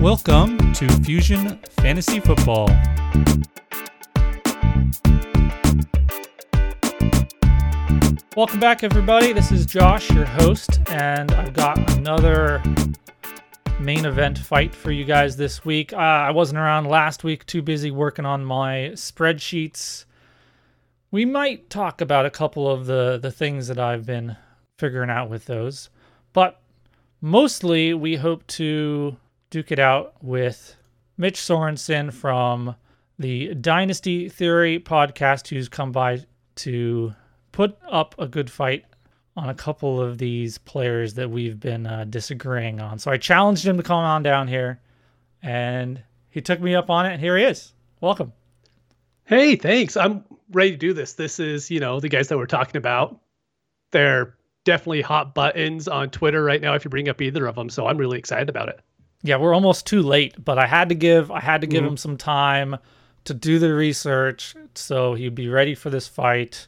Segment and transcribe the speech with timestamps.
[0.00, 2.68] Welcome to Fusion Fantasy Football.
[8.34, 9.34] Welcome back, everybody.
[9.34, 12.62] This is Josh, your host, and I've got another
[13.78, 15.92] main event fight for you guys this week.
[15.92, 20.06] Uh, I wasn't around last week, too busy working on my spreadsheets.
[21.10, 24.38] We might talk about a couple of the, the things that I've been
[24.78, 25.90] figuring out with those,
[26.32, 26.62] but
[27.20, 29.18] mostly we hope to
[29.50, 30.76] duke it out with
[31.18, 32.76] Mitch Sorensen from
[33.18, 36.24] the Dynasty Theory podcast, who's come by
[36.56, 37.12] to
[37.52, 38.84] put up a good fight
[39.36, 42.98] on a couple of these players that we've been uh, disagreeing on.
[42.98, 44.80] So I challenged him to come on down here,
[45.42, 47.12] and he took me up on it.
[47.12, 47.72] And here he is.
[48.00, 48.32] Welcome.
[49.24, 49.96] Hey, thanks.
[49.96, 51.14] I'm ready to do this.
[51.14, 53.20] This is, you know, the guys that we're talking about.
[53.90, 57.68] They're definitely hot buttons on Twitter right now if you bring up either of them.
[57.68, 58.80] So I'm really excited about it.
[59.22, 61.90] Yeah, we're almost too late, but I had to give I had to give mm-hmm.
[61.90, 62.76] him some time
[63.24, 66.66] to do the research so he'd be ready for this fight.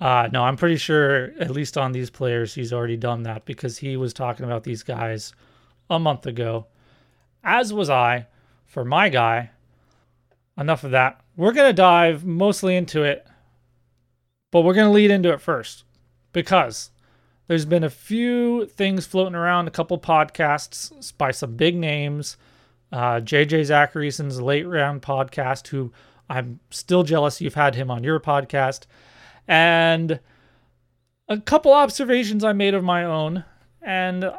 [0.00, 3.78] Uh, no, I'm pretty sure, at least on these players, he's already done that because
[3.78, 5.32] he was talking about these guys
[5.88, 6.66] a month ago,
[7.42, 8.26] as was I
[8.66, 9.50] for my guy.
[10.58, 11.20] Enough of that.
[11.36, 13.26] We're going to dive mostly into it,
[14.50, 15.84] but we're going to lead into it first
[16.32, 16.90] because
[17.48, 22.36] there's been a few things floating around, a couple podcasts by some big names.
[22.92, 25.92] Uh, JJ Zachariason's late round podcast, who
[26.28, 28.86] I'm still jealous you've had him on your podcast
[29.48, 30.20] and
[31.28, 33.44] a couple observations I made of my own,
[33.82, 34.30] and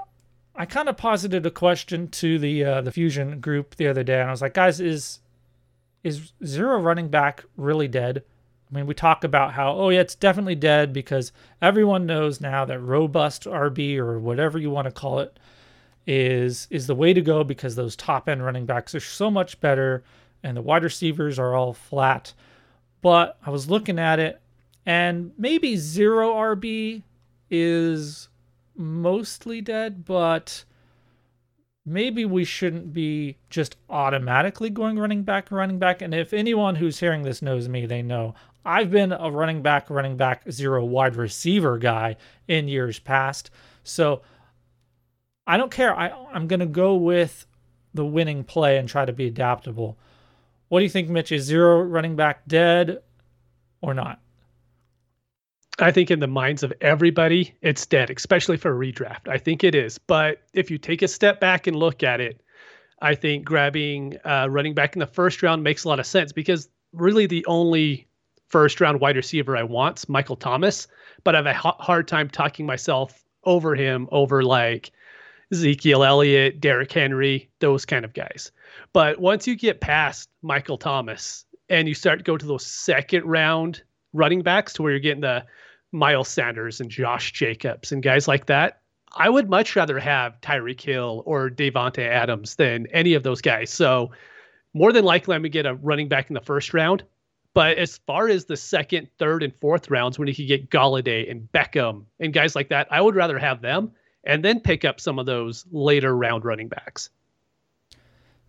[0.56, 4.20] I kind of posited a question to the uh, the fusion group the other day,
[4.20, 5.20] and I was like, guys, is
[6.04, 8.24] is zero running back really dead?
[8.70, 12.66] I mean, we talk about how, oh, yeah, it's definitely dead because everyone knows now
[12.66, 15.40] that robust RB or whatever you want to call it
[16.06, 19.60] is is the way to go because those top end running backs are so much
[19.60, 20.04] better
[20.42, 22.34] and the wide receivers are all flat.
[23.02, 24.42] But I was looking at it
[24.86, 27.04] and maybe zero RB
[27.50, 28.30] is
[28.76, 30.64] mostly dead, but
[31.86, 36.02] maybe we shouldn't be just automatically going running back, running back.
[36.02, 38.36] And if anyone who's hearing this knows me, they know
[38.68, 42.18] I've been a running back, running back, zero wide receiver guy
[42.50, 43.50] in years past.
[43.84, 44.22] So
[45.48, 45.98] I don't care.
[45.98, 47.46] I, I'm going to go with
[47.94, 49.98] the winning play and try to be adaptable.
[50.68, 51.32] What do you think, Mitch?
[51.32, 53.00] Is zero running back dead
[53.82, 54.20] or not?
[55.80, 59.30] I think in the minds of everybody, it's dead, especially for a redraft.
[59.30, 59.98] I think it is.
[59.98, 62.42] But if you take a step back and look at it,
[63.02, 66.34] I think grabbing uh, running back in the first round makes a lot of sense
[66.34, 68.07] because really the only
[68.50, 70.88] first round wide receiver I want, Michael Thomas.
[71.24, 74.92] But I have a hard time talking myself over him over like
[75.52, 78.52] Ezekiel Elliott, Derrick Henry, those kind of guys.
[78.94, 83.26] But once you get past Michael Thomas and you start to go to those second
[83.26, 83.82] round
[84.14, 85.46] running backs to where you're getting the
[85.92, 88.82] Miles Sanders and Josh Jacobs and guys like that.
[89.16, 93.70] I would much rather have Tyreek Hill or Davante Adams than any of those guys.
[93.70, 94.12] So
[94.74, 97.04] more than likely, I'm gonna get a running back in the first round.
[97.58, 101.28] But as far as the second, third, and fourth rounds, when you could get Golladay
[101.32, 103.94] and Beckham and guys like that, I would rather have them
[104.26, 107.10] and then pick up some of those later round running backs.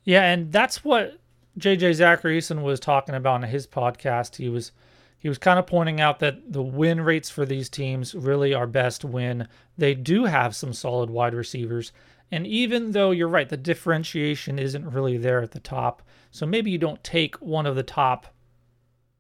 [0.05, 1.19] Yeah, and that's what
[1.59, 4.37] JJ Zachariason was talking about in his podcast.
[4.37, 4.73] He was
[5.17, 8.67] he was kind of pointing out that the win rates for these teams really are
[8.67, 9.49] best when
[9.79, 11.93] they do have some solid wide receivers.
[12.31, 16.03] And even though you're right, the differentiation isn't really there at the top.
[16.31, 18.35] So maybe you don't take one of the top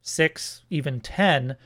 [0.03, 1.56] six, even 10,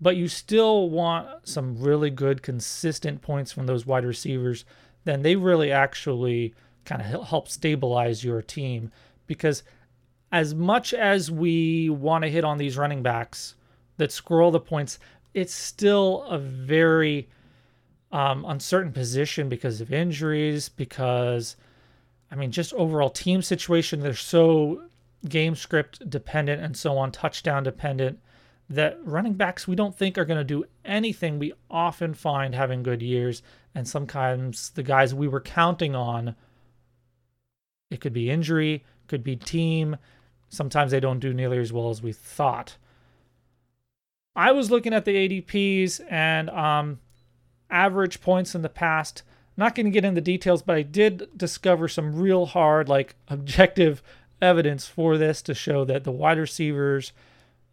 [0.00, 4.64] but you still want some really good, consistent points from those wide receivers.
[5.04, 8.92] Then they really actually kind of help stabilize your team.
[9.26, 9.62] Because
[10.30, 13.54] as much as we want to hit on these running backs,
[13.96, 14.98] that scroll the points,
[15.34, 17.28] it's still a very
[18.10, 21.56] um, uncertain position because of injuries, because,
[22.30, 24.00] I mean, just overall team situation.
[24.00, 24.84] They're so
[25.26, 28.20] game script dependent and so on, touchdown dependent,
[28.70, 31.38] that running backs we don't think are going to do anything.
[31.38, 33.42] We often find having good years,
[33.74, 36.36] and sometimes the guys we were counting on,
[37.90, 39.96] it could be injury, could be team.
[40.50, 42.76] Sometimes they don't do nearly as well as we thought.
[44.36, 47.00] I was looking at the ADPs and um,
[47.70, 49.22] average points in the past.
[49.56, 54.02] Not going to get into details, but I did discover some real hard, like objective
[54.40, 57.12] evidence for this to show that the wide receivers,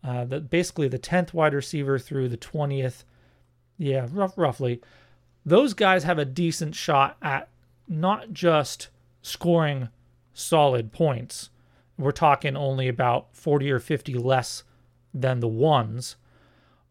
[0.04, 3.04] uh, that basically the 10th wide receiver through the 20th,
[3.78, 4.82] yeah, rough, roughly,
[5.46, 7.50] those guys have a decent shot at
[7.88, 8.90] not just
[9.22, 9.90] scoring
[10.34, 11.50] solid points.
[11.98, 14.64] We're talking only about 40 or 50 less
[15.14, 16.16] than the ones,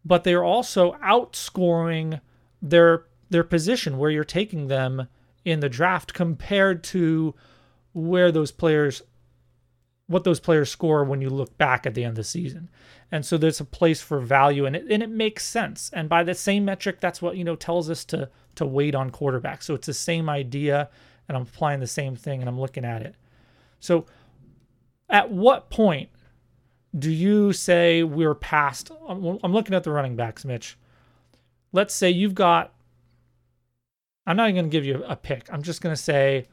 [0.04, 2.20] but they're also outscoring
[2.62, 5.08] their their position where you're taking them
[5.44, 7.34] in the draft compared to
[7.92, 9.02] where those players
[10.06, 12.68] what those players score when you look back at the end of the season.
[13.10, 15.90] And so there's a place for value and it and it makes sense.
[15.92, 19.10] And by the same metric, that's what, you know, tells us to to wait on
[19.10, 19.64] quarterbacks.
[19.64, 20.90] So it's the same idea
[21.28, 23.14] and I'm applying the same thing and I'm looking at it.
[23.80, 24.06] So
[25.08, 26.10] at what point
[26.96, 30.76] do you say we're past I'm, I'm looking at the running backs, Mitch.
[31.72, 32.74] Let's say you've got
[34.26, 35.52] I'm not even going to give you a pick.
[35.52, 36.46] I'm just going to say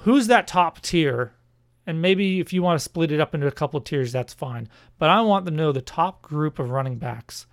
[0.00, 1.34] who's that top tier
[1.86, 4.68] and maybe if you want to split it up into a couple tiers, that's fine.
[4.98, 7.46] But I want to know the top group of running backs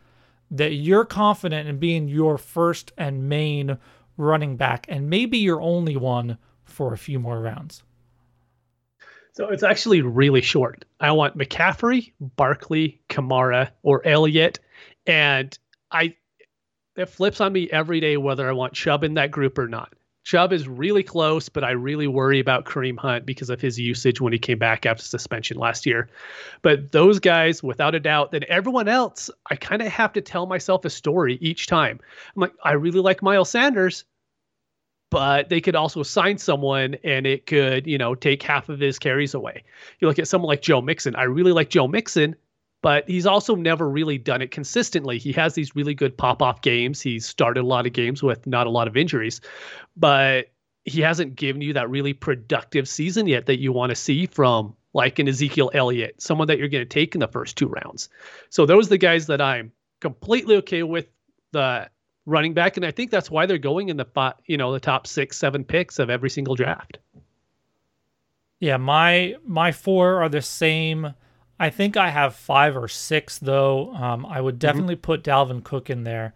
[0.52, 3.78] that you're confident in being your first and main
[4.18, 7.84] running back, and maybe your only one for a few more rounds.
[9.34, 10.84] So it's actually really short.
[11.00, 14.60] I want McCaffrey, Barkley, Kamara, or Elliott,
[15.08, 15.58] and
[15.90, 16.16] I
[16.98, 19.94] it flips on me every day whether I want Chubb in that group or not.
[20.24, 24.22] Chubb is really close, but I really worry about Kareem Hunt because of his usage
[24.22, 26.10] when he came back after suspension last year.
[26.62, 30.46] But those guys, without a doubt, then everyone else, I kind of have to tell
[30.46, 32.00] myself a story each time.
[32.36, 34.06] I'm like, I really like Miles Sanders,
[35.10, 39.00] but they could also sign someone and it could, you know, take half of his
[39.00, 39.64] carries away.
[40.00, 41.16] You look at someone like Joe Mixon.
[41.16, 42.36] I really like Joe Mixon,
[42.82, 45.18] but he's also never really done it consistently.
[45.18, 47.02] He has these really good pop off games.
[47.02, 49.42] He's started a lot of games with not a lot of injuries,
[49.96, 50.48] but
[50.84, 54.76] he hasn't given you that really productive season yet that you want to see from
[54.94, 58.10] like an Ezekiel Elliott, someone that you're going to take in the first two rounds.
[58.50, 61.08] So those are the guys that I'm completely okay with
[61.52, 61.90] the
[62.26, 65.08] running back, and I think that's why they're going in the you know the top
[65.08, 66.98] six, seven picks of every single draft.
[68.60, 71.14] Yeah, my my four are the same
[71.62, 73.94] I think I have five or six though.
[73.94, 74.60] Um, I would mm-hmm.
[74.60, 75.02] definitely mm-hmm.
[75.02, 76.34] put Dalvin Cook in there,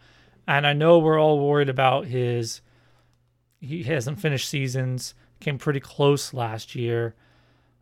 [0.48, 2.62] and I know we're all worried about his.
[3.60, 5.16] He hasn't finished seasons.
[5.40, 7.16] Came pretty close last year.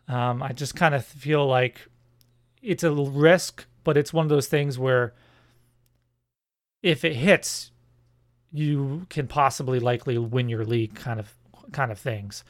[0.07, 1.89] Um, I just kind of feel like
[2.61, 5.13] it's a risk, but it's one of those things where
[6.81, 7.71] if it hits,
[8.53, 11.33] you can possibly likely win your league, kind of
[11.73, 12.45] kind of things.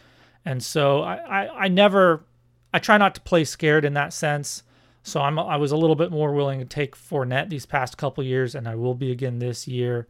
[0.46, 2.26] And so I, I, I never
[2.72, 4.62] I try not to play scared in that sense.
[5.04, 8.24] So I'm I was a little bit more willing to take Fournette these past couple
[8.24, 10.08] years, and I will be again this year,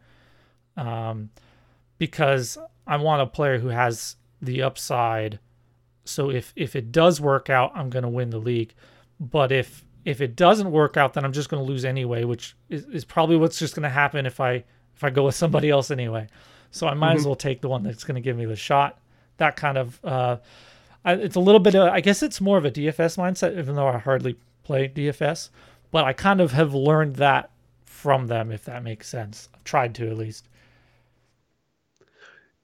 [0.76, 1.30] um,
[1.98, 2.56] because
[2.86, 5.40] I want a player who has the upside.
[6.04, 8.72] So if if it does work out, I'm going to win the league.
[9.18, 12.54] But if if it doesn't work out, then I'm just going to lose anyway, which
[12.68, 14.64] is, is probably what's just going to happen if I
[14.94, 16.28] if I go with somebody else anyway.
[16.70, 17.18] So I might mm-hmm.
[17.18, 19.00] as well take the one that's going to give me the shot.
[19.38, 20.36] That kind of uh,
[21.04, 23.74] I, it's a little bit of I guess it's more of a DFS mindset, even
[23.74, 25.50] though I hardly play DFS,
[25.90, 27.50] but I kind of have learned that
[27.84, 29.48] from them, if that makes sense.
[29.54, 30.48] I've tried to at least.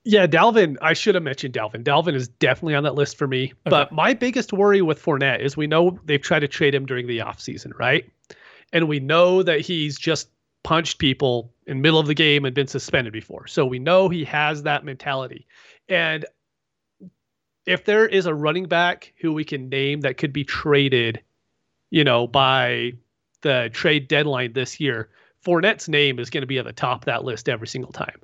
[0.05, 1.85] Yeah, Dalvin, I should have mentioned Dalvin.
[1.85, 3.44] Dalvin is definitely on that list for me.
[3.44, 3.52] Okay.
[3.64, 7.06] But my biggest worry with Fournette is we know they've tried to trade him during
[7.06, 8.11] the offseason, right?
[8.73, 10.30] And we know that he's just
[10.62, 13.47] punched people in middle of the game and been suspended before.
[13.47, 15.47] So we know he has that mentality.
[15.88, 16.25] And
[17.66, 21.21] if there is a running back who we can name that could be traded
[21.90, 22.92] you know, by
[23.42, 25.09] the trade deadline this year,
[25.44, 28.20] Fournette's name is going to be at the top of that list every single time.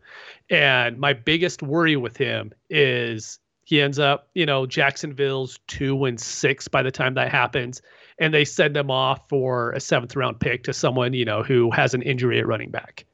[0.51, 6.21] And my biggest worry with him is he ends up, you know, Jacksonville's two and
[6.21, 7.83] six by the time that happens,
[8.19, 11.71] and they send him off for a seventh round pick to someone, you know, who
[11.71, 13.07] has an injury at running back.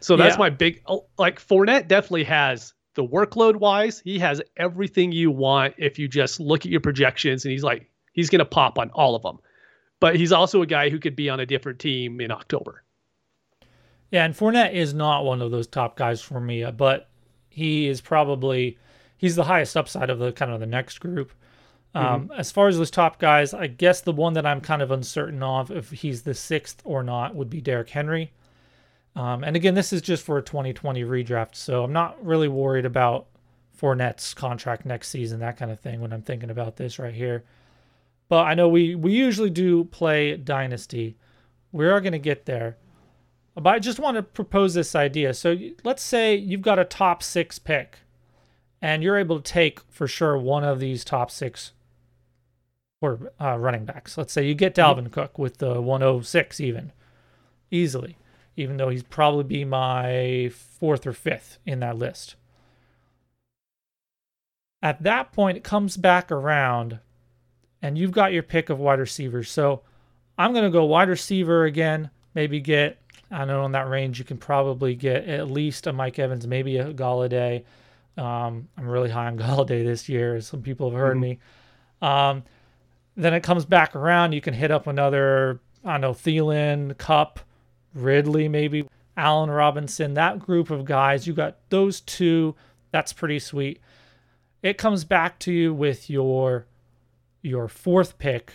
[0.00, 0.40] So that's yeah.
[0.40, 0.82] my big
[1.18, 6.40] like Fournette definitely has the workload wise, he has everything you want if you just
[6.40, 9.38] look at your projections and he's like he's going to pop on all of them.
[10.00, 12.82] But he's also a guy who could be on a different team in October.
[14.10, 17.08] Yeah, and Fournette is not one of those top guys for me, but
[17.48, 18.78] he is probably
[19.16, 21.32] he's the highest upside of the kind of the next group.
[21.94, 22.32] Um, mm-hmm.
[22.38, 25.42] As far as those top guys, I guess the one that I'm kind of uncertain
[25.42, 28.32] of if he's the sixth or not would be Derrick Henry.
[29.14, 32.84] Um, and again, this is just for a 2020 redraft, so I'm not really worried
[32.84, 33.28] about
[33.80, 37.44] Fournette's contract next season, that kind of thing, when I'm thinking about this right here.
[38.28, 41.16] But I know we we usually do play Dynasty.
[41.72, 42.76] We are going to get there.
[43.54, 45.32] But I just want to propose this idea.
[45.32, 48.00] So let's say you've got a top six pick,
[48.82, 51.72] and you're able to take for sure one of these top six
[53.00, 54.18] or uh, running backs.
[54.18, 54.98] Let's say you get mm-hmm.
[54.98, 55.12] Dalvin mm-hmm.
[55.12, 56.92] Cook with the 106 even
[57.70, 58.18] easily,
[58.56, 62.36] even though he's probably be my fourth or fifth in that list.
[64.82, 67.00] At that point, it comes back around
[67.86, 69.48] and you've got your pick of wide receivers.
[69.48, 69.82] So
[70.36, 72.98] I'm going to go wide receiver again, maybe get,
[73.30, 76.78] I know in that range, you can probably get at least a Mike Evans, maybe
[76.78, 77.62] a Golladay.
[78.18, 81.20] Um, I'm really high on Golladay this year, as some people have heard mm-hmm.
[81.20, 81.38] me.
[82.02, 82.42] Um,
[83.16, 84.32] then it comes back around.
[84.32, 87.38] You can hit up another, I don't know, Thielen, Kupp,
[87.94, 91.26] Ridley, maybe Allen Robinson, that group of guys.
[91.26, 92.56] You got those two.
[92.90, 93.80] That's pretty sweet.
[94.60, 96.66] It comes back to you with your
[97.46, 98.52] your fourth pick,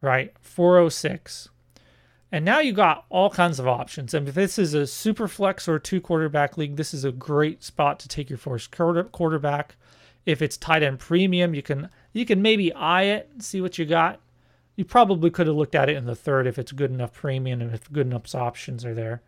[0.00, 0.32] right?
[0.40, 1.48] 406.
[2.32, 4.12] And now you got all kinds of options.
[4.12, 7.62] And if this is a super flex or two quarterback league, this is a great
[7.62, 9.76] spot to take your first quarterback.
[10.26, 13.78] If it's tight end premium, you can you can maybe eye it and see what
[13.78, 14.20] you got.
[14.74, 17.60] You probably could have looked at it in the third if it's good enough premium
[17.60, 19.22] and if good enough options are there.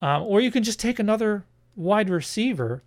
[0.00, 2.82] Um, or you can just take another wide receiver.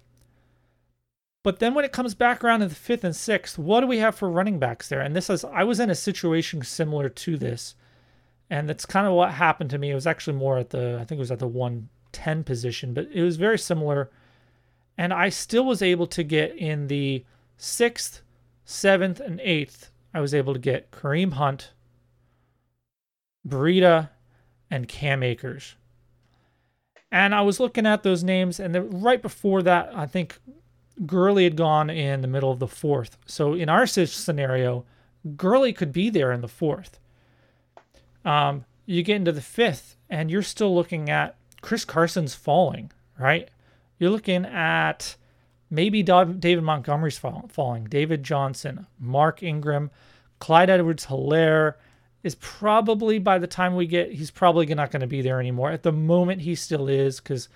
[1.47, 3.99] But then when it comes back around in the fifth and sixth, what do we
[3.99, 4.99] have for running backs there?
[4.99, 7.73] And this is I was in a situation similar to this,
[8.49, 9.89] and that's kind of what happened to me.
[9.89, 13.07] It was actually more at the I think it was at the 110 position, but
[13.13, 14.11] it was very similar.
[14.97, 17.23] And I still was able to get in the
[17.55, 18.23] sixth,
[18.65, 19.89] seventh, and eighth.
[20.13, 21.71] I was able to get Kareem Hunt,
[23.47, 24.09] Breida,
[24.69, 25.75] and Cam Akers.
[27.09, 30.41] And I was looking at those names, and right before that, I think
[31.05, 33.17] Gurley had gone in the middle of the fourth.
[33.25, 34.85] So in our scenario,
[35.35, 36.99] Gurley could be there in the fourth.
[38.25, 43.49] Um, you get into the fifth, and you're still looking at Chris Carson's falling, right?
[43.99, 45.15] You're looking at
[45.69, 49.91] maybe David Montgomery's falling, David Johnson, Mark Ingram,
[50.39, 51.75] Clyde Edwards Helaire,
[52.23, 55.71] is probably by the time we get he's probably not going to be there anymore.
[55.71, 57.47] At the moment he still is cuz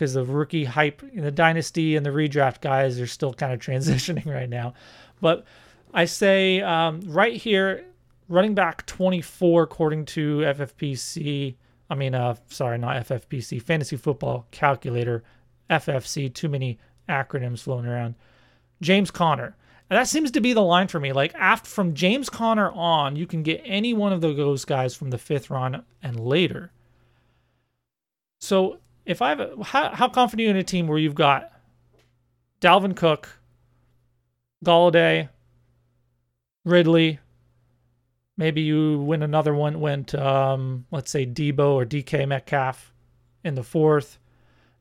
[0.00, 3.60] because the rookie hype in the dynasty and the redraft guys are still kind of
[3.60, 4.72] transitioning right now.
[5.20, 5.44] But
[5.92, 7.84] I say um, right here,
[8.26, 11.54] running back 24 according to FFPC.
[11.90, 15.22] I mean, uh, sorry, not FFPC, Fantasy Football Calculator,
[15.68, 16.32] FFC.
[16.32, 18.14] Too many acronyms floating around.
[18.80, 19.54] James Conner.
[19.90, 21.12] And that seems to be the line for me.
[21.12, 25.10] Like after from James Conner on, you can get any one of those guys from
[25.10, 26.70] the fifth round and later.
[28.40, 28.78] So
[29.10, 31.50] if I have a, how, how confident are you in a team where you've got
[32.60, 33.40] Dalvin Cook,
[34.64, 35.28] Golladay,
[36.64, 37.18] Ridley,
[38.36, 42.92] maybe you win another one, went um, let's say Deebo or DK Metcalf
[43.42, 44.18] in the fourth,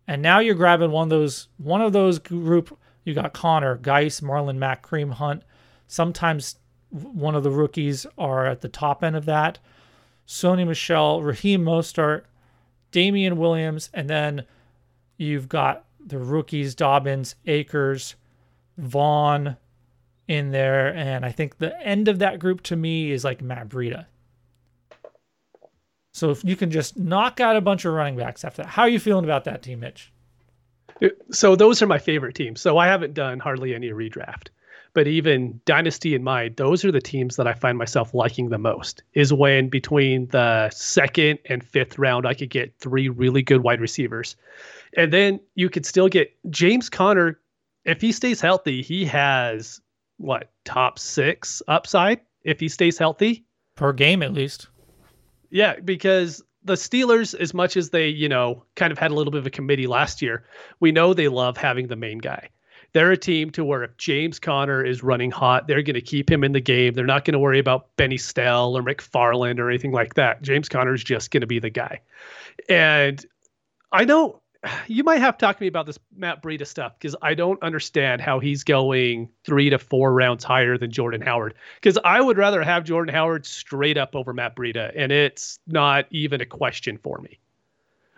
[0.08, 4.22] and now you're grabbing one of those one of those group you got Conner, Guice,
[4.22, 5.42] Marlon Mack, Kareem Hunt.
[5.88, 6.58] Sometimes
[6.92, 9.58] one of the rookies are at the top end of that.
[10.28, 12.26] Sony Michel, Raheem Mostert,
[12.92, 14.46] Damien Williams, and then
[15.18, 18.16] you've got the rookies Dobbins, Akers,
[18.78, 19.58] Vaughn
[20.28, 20.94] in there.
[20.96, 24.06] And I think the end of that group to me is like Matt Breida.
[26.14, 28.84] So if you can just knock out a bunch of running backs after that, how
[28.84, 30.12] are you feeling about that team, Mitch?
[31.32, 32.60] So those are my favorite teams.
[32.60, 34.48] So I haven't done hardly any redraft,
[34.94, 38.58] but even dynasty in mind, those are the teams that I find myself liking the
[38.58, 39.04] most.
[39.14, 43.82] Is when between the second and fifth round, I could get three really good wide
[43.82, 44.36] receivers,
[44.96, 47.40] and then you could still get James Conner.
[47.86, 49.82] If he stays healthy, he has
[50.18, 54.68] what top six upside if he stays healthy per game at least.
[55.50, 59.32] Yeah, because the Steelers, as much as they, you know, kind of had a little
[59.32, 60.44] bit of a committee last year,
[60.80, 62.50] we know they love having the main guy.
[62.94, 66.30] They're a team to where if James Conner is running hot, they're going to keep
[66.30, 66.94] him in the game.
[66.94, 70.42] They're not going to worry about Benny Snell or McFarland or anything like that.
[70.42, 72.02] James Conner is just going to be the guy.
[72.68, 73.24] And
[73.92, 74.42] I know
[74.88, 77.62] you might have to talk to me about this Matt Breida stuff because I don't
[77.62, 81.54] understand how he's going three to four rounds higher than Jordan Howard.
[81.76, 86.06] Because I would rather have Jordan Howard straight up over Matt Breida, and it's not
[86.12, 87.40] even a question for me.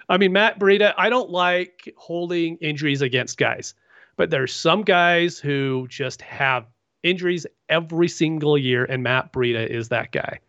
[0.09, 3.73] I mean, Matt Breida, I don't like holding injuries against guys,
[4.15, 6.65] but there's some guys who just have
[7.03, 10.39] injuries every single year, and Matt Breida is that guy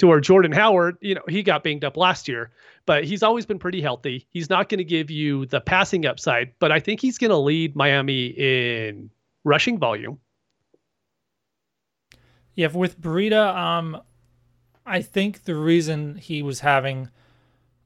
[0.00, 2.50] to where Jordan Howard, you know, he got banged up last year,
[2.86, 4.26] but he's always been pretty healthy.
[4.30, 7.36] He's not going to give you the passing upside, but I think he's going to
[7.36, 9.10] lead Miami in
[9.44, 10.18] rushing volume.
[12.54, 14.00] Yeah, with Breida, um,
[14.86, 17.10] I think the reason he was having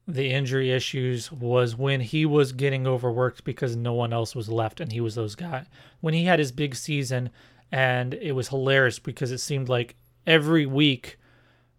[0.06, 4.80] the injury issues was when he was getting overworked because no one else was left
[4.80, 5.66] and he was those guys.
[6.00, 7.30] When he had his big season
[7.72, 9.96] and it was hilarious because it seemed like
[10.26, 11.18] every week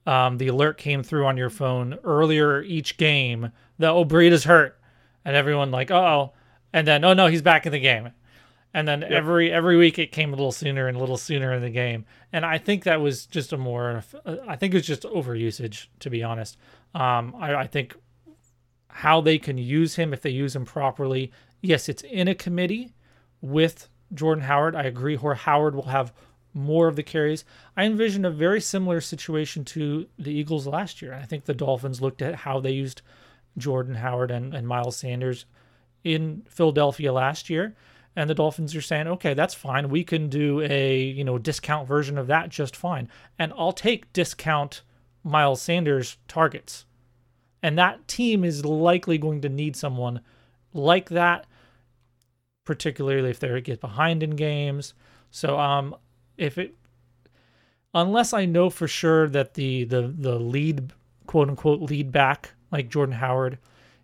[0.05, 4.79] um, the alert came through on your phone earlier each game that oh Breida's hurt,
[5.23, 6.33] and everyone like oh,
[6.73, 8.11] and then oh no he's back in the game,
[8.73, 9.11] And then yep.
[9.11, 12.05] every every week it came a little sooner and a little sooner in the game.
[12.31, 14.03] And I think that was just a more
[14.47, 16.57] I think it was just overusage to be honest.
[16.93, 17.95] Um, I, I think
[18.99, 21.29] how they can use him if they use him properly.
[21.61, 22.93] Yes, it's in a committee
[23.41, 24.73] with Jordan Howard.
[24.73, 25.17] I agree.
[25.17, 26.13] Howard will have
[26.53, 27.43] more of the carries.
[27.75, 31.13] I envision a very similar situation to the Eagles last year.
[31.13, 33.01] I think the Dolphins looked at how they used
[33.57, 35.45] Jordan Howard and, and Miles Sanders
[36.05, 37.75] in Philadelphia last year.
[38.15, 39.89] And the Dolphins are saying, okay, that's fine.
[39.89, 43.09] We can do a you know discount version of that just fine.
[43.37, 44.83] And I'll take discount
[45.21, 46.85] Miles Sanders targets.
[47.63, 50.21] And that team is likely going to need someone
[50.73, 51.47] like that,
[52.63, 54.93] particularly if they get behind in games.
[55.31, 55.95] So um,
[56.37, 56.75] if it
[57.93, 60.91] unless I know for sure that the the the lead
[61.25, 63.57] quote unquote lead back like Jordan Howard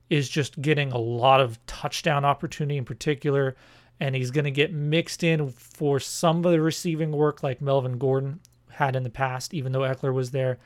[0.09, 3.55] is just getting a lot of touchdown opportunity in particular
[3.99, 7.97] and he's going to get mixed in for some of the receiving work like Melvin
[7.97, 8.39] Gordon
[8.71, 10.57] had in the past even though Ekeler was there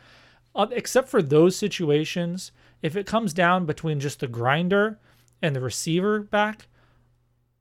[0.56, 2.52] uh, except for those situations
[2.82, 5.00] if it comes down between just the grinder
[5.42, 6.68] and the receiver back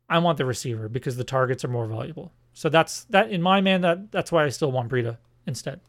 [0.09, 3.61] I want the receiver because the targets are more valuable so that's that in my
[3.61, 3.83] man.
[3.83, 5.80] That that's why I still want Breida instead.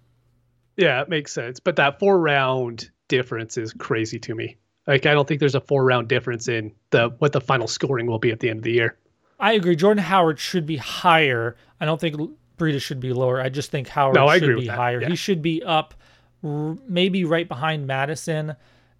[0.75, 1.59] Yeah, it makes sense.
[1.59, 4.57] But that four round difference is crazy to me.
[4.87, 8.07] Like I don't think there's a four round difference in the what the final scoring
[8.07, 8.97] will be at the end of the year.
[9.39, 9.75] I agree.
[9.75, 11.55] Jordan Howard should be higher.
[11.79, 12.15] I don't think
[12.57, 13.39] Breida should be lower.
[13.39, 15.01] I just think Howard no, should be higher.
[15.01, 15.09] Yeah.
[15.09, 15.93] He should be up,
[16.41, 18.55] maybe right behind Mattison,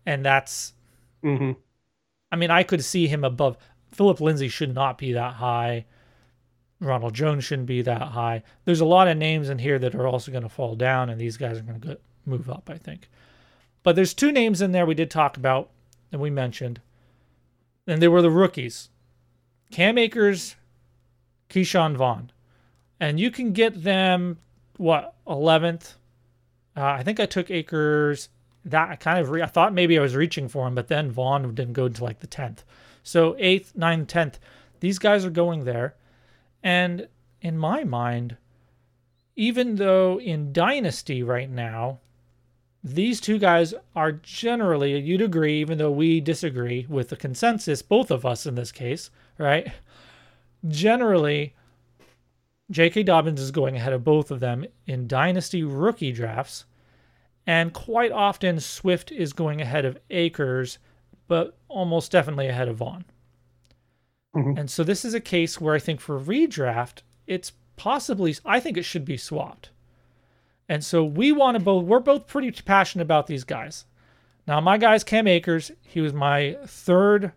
[0.06, 0.74] and that's.
[1.24, 1.52] Mm-hmm.
[2.32, 3.58] I mean, I could see him above.
[3.92, 5.86] Philip Lindsay should not be that high.
[6.82, 8.44] Ronald Jones shouldn't be that high.
[8.66, 11.20] There's a lot of names in here that are also going to fall down, and
[11.20, 13.10] these guys are going to move up, I think.
[13.84, 15.70] But there's two names in there we did talk about
[16.12, 16.82] and we mentioned,
[17.86, 18.90] and they were the rookies
[19.72, 20.56] Cam Akers,
[21.50, 22.32] Ke'Shawn Vaughn.
[23.00, 24.40] And you can get them,
[24.78, 25.96] what, 11th?
[26.78, 28.30] Uh, I think I took Akers.
[28.66, 31.12] That I kind of re- I thought maybe I was reaching for him, but then
[31.12, 32.64] Vaughn didn't go to like the 10th.
[33.04, 34.34] So 8th, ninth, 10th.
[34.80, 35.96] These guys are going there.
[36.64, 37.08] And
[37.42, 38.38] in my mind,
[39.36, 42.00] even though in Dynasty right now,
[42.84, 48.12] these two guys are generally, you'd agree, even though we disagree with the consensus, both
[48.12, 49.72] of us in this case, right?
[50.68, 51.56] Generally,
[52.72, 53.04] J.K.
[53.04, 56.66] Dobbins is going ahead of both of them in Dynasty rookie drafts.
[57.48, 60.80] And quite often, Swift is going ahead of Akers,
[61.28, 63.06] but almost definitely ahead of Vaughn.
[64.36, 64.58] Mm-hmm.
[64.58, 68.78] And so this is a case where I think for redraft, it's possibly, I think
[68.78, 69.70] it should be swapped.
[70.68, 73.86] And so we want to both, we're both pretty passionate about these guys.
[74.48, 75.72] Now, my guy's Cam Akers.
[75.82, 77.32] He was my third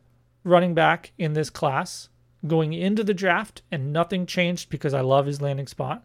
[0.44, 2.08] running back in this class
[2.46, 6.04] going into the draft, and nothing changed because I love his landing spot.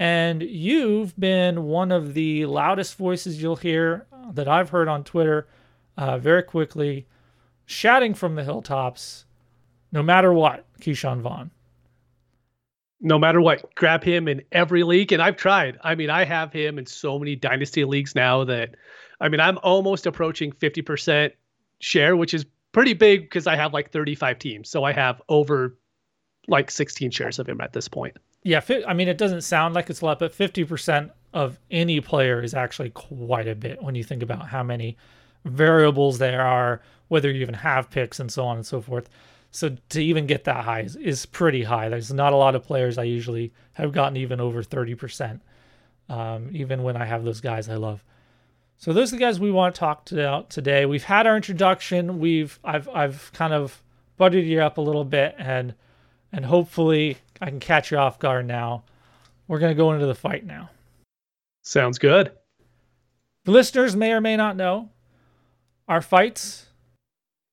[0.00, 5.46] And you've been one of the loudest voices you'll hear that I've heard on Twitter
[5.98, 7.06] uh, very quickly,
[7.66, 9.26] shouting from the hilltops
[9.92, 11.50] no matter what, Ke'Shawn Vaughn.
[13.02, 15.12] No matter what, grab him in every league.
[15.12, 15.78] And I've tried.
[15.82, 18.76] I mean, I have him in so many dynasty leagues now that,
[19.20, 21.32] I mean, I'm almost approaching 50%
[21.80, 24.70] share, which is pretty big because I have like 35 teams.
[24.70, 25.76] So I have over
[26.48, 28.16] like 16 shares of him at this point.
[28.42, 28.62] Yeah.
[28.86, 32.54] I mean, it doesn't sound like it's a lot, but 50% of any player is
[32.54, 34.96] actually quite a bit when you think about how many
[35.44, 39.08] variables there are, whether you even have picks and so on and so forth.
[39.52, 41.88] So to even get that high is, is pretty high.
[41.88, 45.40] There's not a lot of players I usually have gotten even over 30%,
[46.08, 48.04] um, even when I have those guys I love.
[48.78, 50.86] So those are the guys we want to talk about today.
[50.86, 52.18] We've had our introduction.
[52.18, 53.82] We've I've I've kind of
[54.16, 55.74] buttered you up a little bit, and
[56.32, 58.84] and hopefully I can catch you off guard now.
[59.48, 60.70] We're gonna go into the fight now.
[61.62, 62.32] Sounds good.
[63.44, 64.90] The listeners may or may not know
[65.88, 66.66] our fights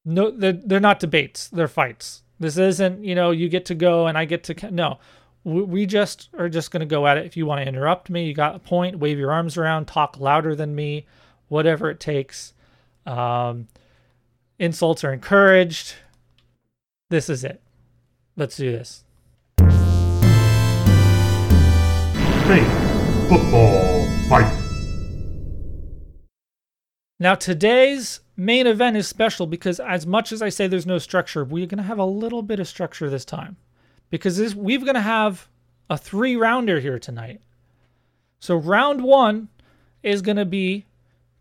[0.06, 2.23] no they're, they're not debates they're fights.
[2.39, 5.00] This isn't you know you get to go and i get to no.
[5.43, 7.26] We just are just going to go at it.
[7.26, 10.19] If you want to interrupt me you got a point wave your arms around talk
[10.19, 11.06] louder than me
[11.47, 12.54] whatever it takes.
[13.06, 13.67] Um,
[14.60, 15.95] insults are encouraged.
[17.10, 17.62] This is it.
[18.36, 19.04] Let's do this
[23.27, 24.67] football fight
[27.19, 31.43] now, today's main event is special because, as much as I say there's no structure,
[31.43, 33.57] we're going to have a little bit of structure this time
[34.12, 35.47] because this, we're going to have
[35.89, 37.41] a three rounder here tonight.
[38.39, 39.49] So, round one
[40.03, 40.86] is going to be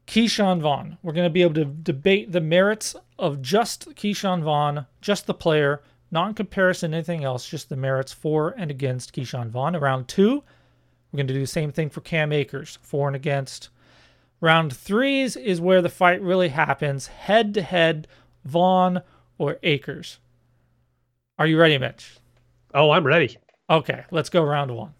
[0.06, 0.96] Ke'Shawn Vaughn.
[1.02, 5.34] We're going to be able to debate the merits of just Ke'Shawn Vaughn, just the
[5.34, 9.76] player, not in comparison to anything else, just the merits for and against Ke'Shawn Vaughn.
[9.76, 10.42] Round two,
[11.16, 13.70] we're going to do the same thing for Cam Akers, for and against.
[14.42, 18.07] Round threes is where the fight really happens head to head,
[18.44, 19.00] Vaughn
[19.38, 20.18] or Akers.
[21.38, 22.18] Are you ready, Mitch?
[22.74, 23.38] Oh, I'm ready.
[23.70, 24.92] Okay, let's go round one.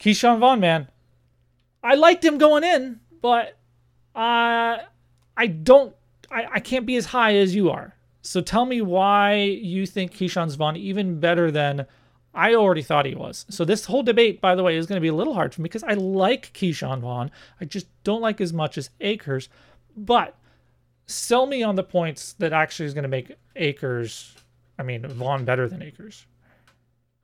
[0.00, 0.88] Ke'Shawn Vaughn, man.
[1.84, 3.56] I liked him going in, but
[4.16, 4.78] uh,
[5.36, 5.94] I don't,
[6.28, 7.94] I, I can't be as high as you are.
[8.22, 11.86] So tell me why you think Ke'Shawn Vaughn even better than
[12.34, 13.46] I already thought he was.
[13.48, 15.62] So this whole debate, by the way, is going to be a little hard for
[15.62, 17.30] me because I like Ke'Shawn Vaughn.
[17.60, 19.48] I just don't like as much as Akers.
[19.96, 20.36] But
[21.06, 24.36] sell me on the points that actually is going to make Akers,
[24.78, 26.26] I mean, Vaughn better than Akers.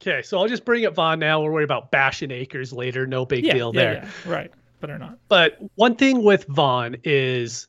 [0.03, 1.41] Okay, so I'll just bring up Vaughn now.
[1.41, 3.07] We'll worry about bashing Akers later.
[3.07, 3.95] No big yeah, deal yeah, there.
[3.95, 4.51] Yeah, right.
[4.81, 5.19] Better not.
[5.29, 7.69] But one thing with Vaughn is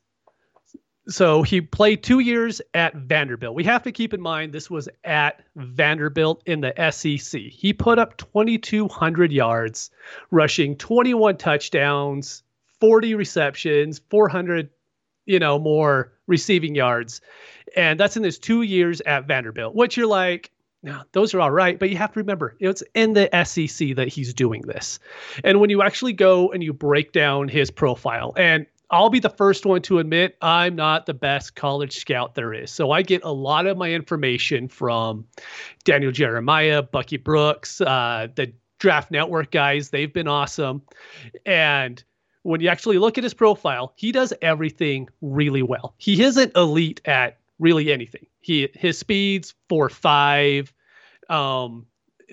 [1.08, 3.54] so he played two years at Vanderbilt.
[3.54, 7.40] We have to keep in mind this was at Vanderbilt in the SEC.
[7.40, 9.90] He put up 2,200 yards,
[10.30, 12.42] rushing 21 touchdowns,
[12.80, 14.68] 40 receptions, 400,
[15.26, 17.20] you know, more receiving yards,
[17.76, 19.74] and that's in his two years at Vanderbilt.
[19.74, 20.50] Which you're like,
[20.82, 24.08] now, those are all right, but you have to remember it's in the SEC that
[24.08, 24.98] he's doing this.
[25.42, 29.30] And when you actually go and you break down his profile, and I'll be the
[29.30, 32.70] first one to admit I'm not the best college scout there is.
[32.70, 35.26] So I get a lot of my information from
[35.84, 39.90] Daniel Jeremiah, Bucky Brooks, uh, the Draft Network guys.
[39.90, 40.82] They've been awesome.
[41.44, 42.02] And
[42.42, 45.94] when you actually look at his profile, he does everything really well.
[45.98, 48.26] He isn't elite at really anything.
[48.40, 50.72] He his speeds four five.
[51.28, 51.86] Um,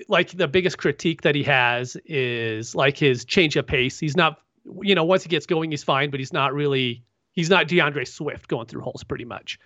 [0.07, 3.97] like the biggest critique that he has is like his change of pace.
[3.99, 4.39] He's not,
[4.81, 8.05] you know, once he gets going, he's fine, but he's not really, he's not D'Andre
[8.05, 9.59] Swift going through holes pretty much.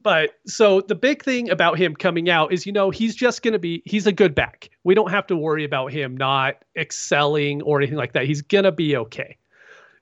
[0.00, 3.52] But so the big thing about him coming out is, you know, he's just going
[3.52, 4.70] to be, he's a good back.
[4.84, 8.24] We don't have to worry about him not excelling or anything like that.
[8.24, 9.36] He's going to be okay.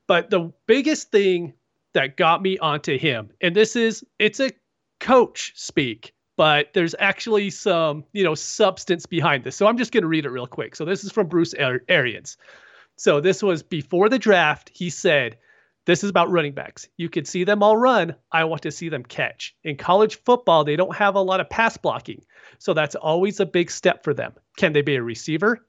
[0.06, 1.54] But the biggest thing
[1.94, 4.50] that got me onto him, and this is, it's a
[5.00, 9.56] coach speak but there's actually some, you know, substance behind this.
[9.56, 10.76] So I'm just going to read it real quick.
[10.76, 11.54] So this is from Bruce
[11.88, 12.36] Arians.
[12.96, 14.70] So this was before the draft.
[14.74, 15.36] He said,
[15.84, 16.88] this is about running backs.
[16.96, 18.16] You can see them all run.
[18.32, 19.54] I want to see them catch.
[19.62, 22.24] In college football, they don't have a lot of pass blocking.
[22.58, 24.32] So that's always a big step for them.
[24.56, 25.64] Can they be a receiver?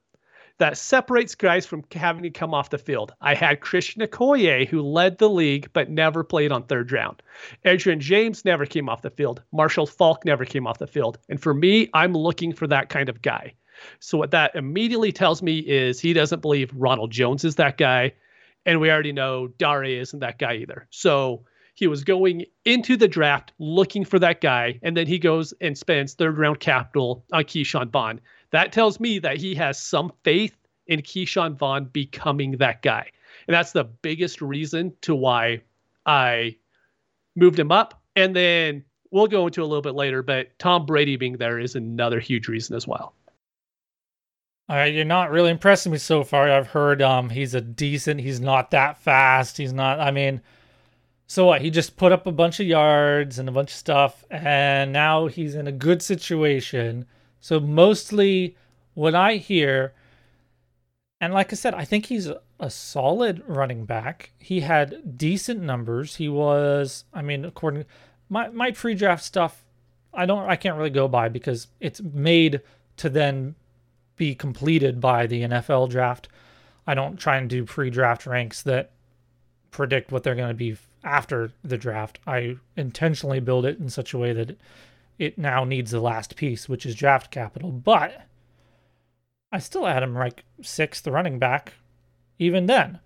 [0.59, 3.13] that separates guys from having to come off the field.
[3.21, 7.21] I had Christian Okoye, who led the league but never played on third round.
[7.65, 9.41] Edgerrin James never came off the field.
[9.51, 11.19] Marshall Faulk never came off the field.
[11.29, 13.53] And for me, I'm looking for that kind of guy.
[13.99, 18.13] So what that immediately tells me is he doesn't believe Ronald Jones is that guy.
[18.65, 20.87] And we already know Dare isn't that guy either.
[20.89, 21.45] So
[21.77, 25.77] he was going into the draft looking for that guy, and then he goes and
[25.77, 28.19] spends third round capital on Ke'Shawn Vaughn.
[28.49, 33.11] That tells me that he has some faith in Ke'Shawn Vaughn becoming that guy.
[33.47, 35.61] And that's the biggest reason to why
[36.05, 36.55] I
[37.35, 38.01] moved him up.
[38.15, 41.75] And then we'll go into a little bit later, but Tom Brady being there is
[41.75, 43.13] another huge reason as well.
[44.69, 46.49] All right, you're not really impressing me so far.
[46.49, 49.57] I've heard um he's a decent, he's not that fast.
[49.57, 50.41] He's not I mean
[51.27, 51.61] so what?
[51.61, 55.27] He just put up a bunch of yards and a bunch of stuff and now
[55.27, 57.05] he's in a good situation
[57.39, 58.55] so mostly
[58.93, 59.93] what I hear,
[61.21, 64.31] and like I said, I think he's a, solid running back.
[64.39, 66.15] He had decent numbers.
[66.15, 67.85] He was, I mean, according
[68.29, 69.63] my my pre-draft stuff,
[70.13, 72.61] I don't I can't really go by because it's made
[72.97, 73.55] to then
[74.17, 76.27] be completed by the NFL draft.
[76.85, 78.91] I don't try and do pre-draft ranks that
[79.71, 82.19] predict what they're going to be after the draft.
[82.25, 84.57] I intentionally build it in such a way that
[85.19, 87.71] it now needs the last piece, which is draft capital.
[87.71, 88.27] But
[89.51, 91.73] I still had him like sixth running back,
[92.39, 92.99] even then.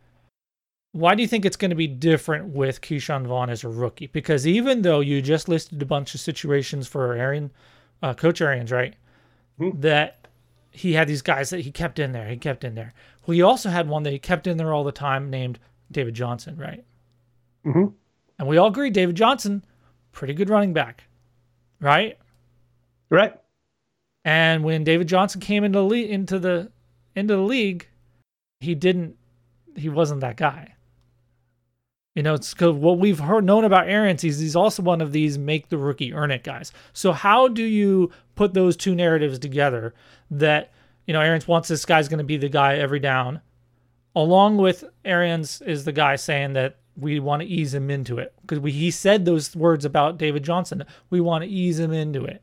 [0.93, 4.07] Why do you think it's going to be different with Ke'Shawn Vaughn as a rookie?
[4.07, 7.51] Because even though you just listed a bunch of situations for Arian,
[8.03, 8.95] uh, Coach Arians, right,
[9.57, 9.79] mm-hmm.
[9.79, 10.20] that
[10.71, 12.93] he had these guys that he kept in there, he kept in there.
[13.25, 15.59] Well, he also had one that he kept in there all the time named
[15.91, 16.83] David Johnson, right?
[17.65, 17.93] Mm-hmm.
[18.39, 19.63] And we all agree David Johnson,
[20.11, 21.03] pretty good running back
[21.81, 22.17] right?
[23.09, 23.33] Right.
[24.23, 26.71] And when David Johnson came into the into the
[27.15, 27.87] into the league,
[28.61, 29.17] he didn't
[29.75, 30.75] he wasn't that guy.
[32.15, 35.11] You know, it's cause what we've heard known about Arians is he's also one of
[35.11, 36.71] these make the rookie earn it guys.
[36.93, 39.93] So how do you put those two narratives together
[40.31, 40.71] that,
[41.05, 43.39] you know, Arians wants this guy's gonna be the guy every down,
[44.15, 48.33] along with Arians is the guy saying that we want to ease him into it
[48.41, 50.83] because we he said those words about David Johnson.
[51.11, 52.41] We want to ease him into it.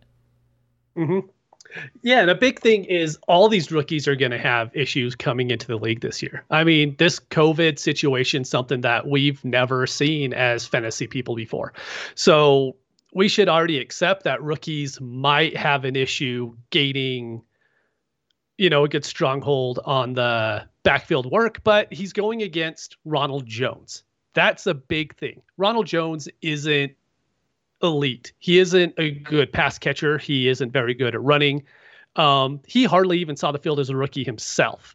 [0.97, 1.27] Mm-hmm.
[2.03, 5.51] Yeah, and a big thing is all these rookies are going to have issues coming
[5.51, 6.45] into the league this year.
[6.49, 11.73] I mean, this COVID situation, something that we've never seen as fantasy people before.
[12.15, 12.77] So
[13.19, 17.43] we should already accept that rookies might have an issue gaining,
[18.59, 24.05] you know, a good stronghold on the backfield work, but he's going against Ronald Jones.
[24.35, 25.43] That's a big thing.
[25.57, 26.93] Ronald Jones isn't
[27.83, 28.33] elite.
[28.39, 30.19] He isn't a good pass catcher.
[30.19, 31.65] He isn't very good at running.
[32.15, 34.95] Um, he hardly even saw the field as a rookie himself.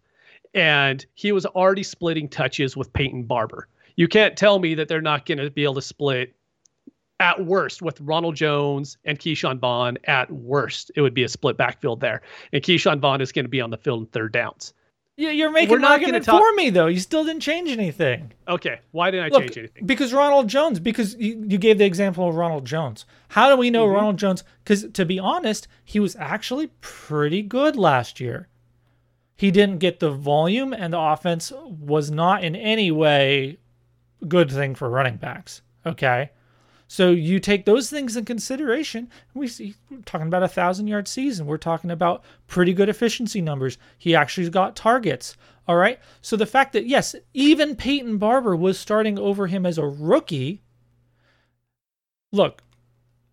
[0.54, 3.68] And he was already splitting touches with Peyton Barber.
[3.98, 6.34] You can't tell me that they're not going to be able to split
[7.20, 9.98] at worst with Ronald Jones and Ke'Shawn Vaughn.
[10.06, 12.22] At worst, it would be a split backfield there.
[12.52, 14.74] And Ke'Shawn Vaughn is going to be on the field in third downs.
[15.16, 16.88] Yeah, you're making an argument talk- for me though.
[16.88, 18.32] You still didn't change anything.
[18.48, 19.86] Okay, why didn't I Look, change anything?
[19.86, 20.80] Because Ronald Jones.
[20.80, 23.06] Because you, you gave the example of Ronald Jones.
[23.28, 23.96] How do we know mm-hmm.
[23.96, 24.44] Ronald Jones?
[24.64, 28.48] Because to be honest, he was actually pretty good last year.
[29.36, 33.58] He didn't get the volume, and the offense was not in any way
[34.28, 35.62] good thing for running backs.
[35.86, 36.32] Okay,
[36.94, 39.10] so you take those things in consideration.
[39.34, 41.48] We see we're talking about a thousand yard season.
[41.48, 43.80] We're talking about pretty good efficiency numbers.
[43.98, 45.36] He actually got targets.
[45.68, 46.00] All right.
[46.22, 50.62] So the fact that yes, even Peyton Barber was starting over him as a rookie.
[52.32, 52.62] Look,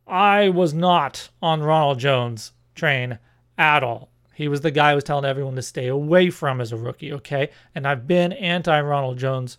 [0.06, 3.18] I was not on Ronald Jones train
[3.58, 4.08] at all.
[4.32, 7.12] He was the guy who was telling everyone to stay away from as a rookie,
[7.12, 7.50] okay?
[7.74, 9.58] And I've been anti Ronald Jones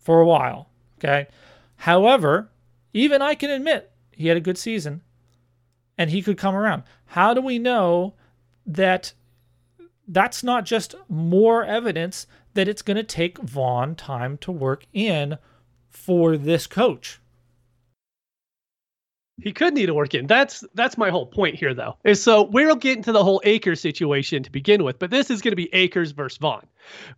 [0.00, 1.28] for a while, okay?
[1.76, 2.50] However,
[2.96, 5.02] even I can admit he had a good season
[5.98, 6.82] and he could come around.
[7.06, 8.14] How do we know
[8.66, 9.12] that
[10.08, 15.38] that's not just more evidence that it's going to take Vaughn time to work in
[15.90, 17.20] for this coach?
[19.38, 20.26] He could need to work in.
[20.26, 21.98] That's that's my whole point here, though.
[22.04, 25.42] Is so we'll get into the whole Akers situation to begin with, but this is
[25.42, 26.66] going to be Akers versus Vaughn.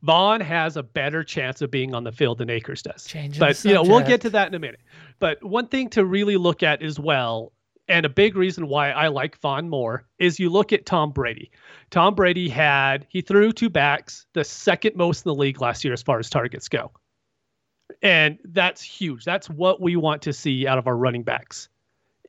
[0.03, 3.05] Vaughn has a better chance of being on the field than Akers does.
[3.05, 4.81] Changing but you know we'll get to that in a minute.
[5.21, 7.53] But one thing to really look at as well,
[7.87, 11.53] and a big reason why I like Vaughn more is you look at Tom Brady.
[11.91, 15.93] Tom Brady had he threw to backs, the second most in the league last year
[15.93, 16.91] as far as targets go.
[18.03, 19.25] And that's huge.
[19.25, 21.69] That's what we want to see out of our running backs.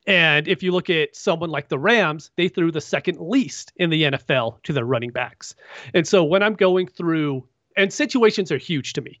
[0.06, 3.90] And if you look at someone like the Rams, they threw the second least in
[3.90, 5.54] the NFL to their running backs.
[5.94, 9.20] And so when I'm going through, and situations are huge to me.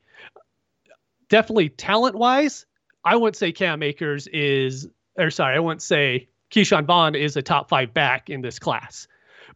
[1.28, 2.66] Definitely talent wise,
[3.04, 7.42] I wouldn't say Cam Akers is, or sorry, I wouldn't say Ke'Shawn Vaughn is a
[7.42, 9.06] top five back in this class.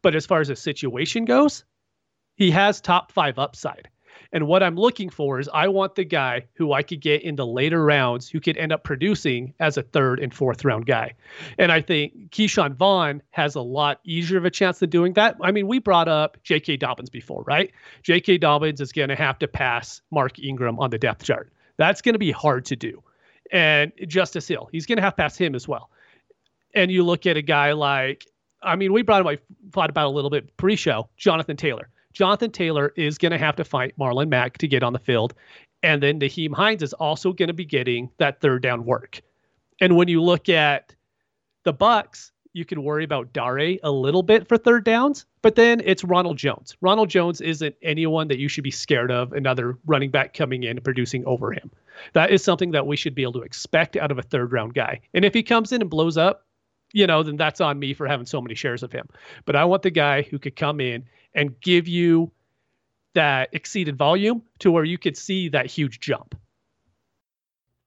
[0.03, 1.65] But as far as the situation goes,
[2.37, 3.89] he has top five upside.
[4.35, 7.45] And what I'm looking for is I want the guy who I could get into
[7.45, 11.15] later rounds who could end up producing as a third and fourth round guy.
[11.57, 15.37] And I think Ke'Shawn Vaughn has a lot easier of a chance of doing that.
[15.41, 16.79] I mean, we brought up J.K.
[16.79, 17.71] Dobbins before, right?
[18.03, 18.39] J.K.
[18.39, 21.53] Dobbins is going to have to pass Mark Ingram on the depth chart.
[21.77, 23.05] That's going to be hard to do.
[23.53, 25.91] And Justice Hill, he's going to have to pass him as well.
[26.75, 28.27] And you look at a guy like,
[28.65, 29.39] I mean, we brought him, I
[29.71, 31.89] thought about a little bit pre show, Jonathan Taylor.
[32.15, 35.35] Jonathan Taylor is going to have to fight Marlon Mack to get on the field.
[35.83, 39.21] And then Nyheim Hines is also going to be getting that third down work.
[39.81, 40.95] And when you look at
[41.65, 45.83] the Bucks, you can worry about Dare a little bit for third downs, but then
[45.85, 46.77] it's Ronald Jones.
[46.81, 50.77] Ronald Jones isn't anyone that you should be scared of, another running back coming in
[50.77, 51.71] and producing over him.
[52.13, 54.75] That is something that we should be able to expect out of a third round
[54.75, 55.01] guy.
[55.15, 56.47] And if he comes in and blows up,
[56.95, 59.07] you know, then that's on me for having so many shares of him.
[59.45, 61.05] But I want the guy who could come in
[61.35, 62.31] and give you
[63.15, 66.37] that exceeded volume to where you could see that huge jump.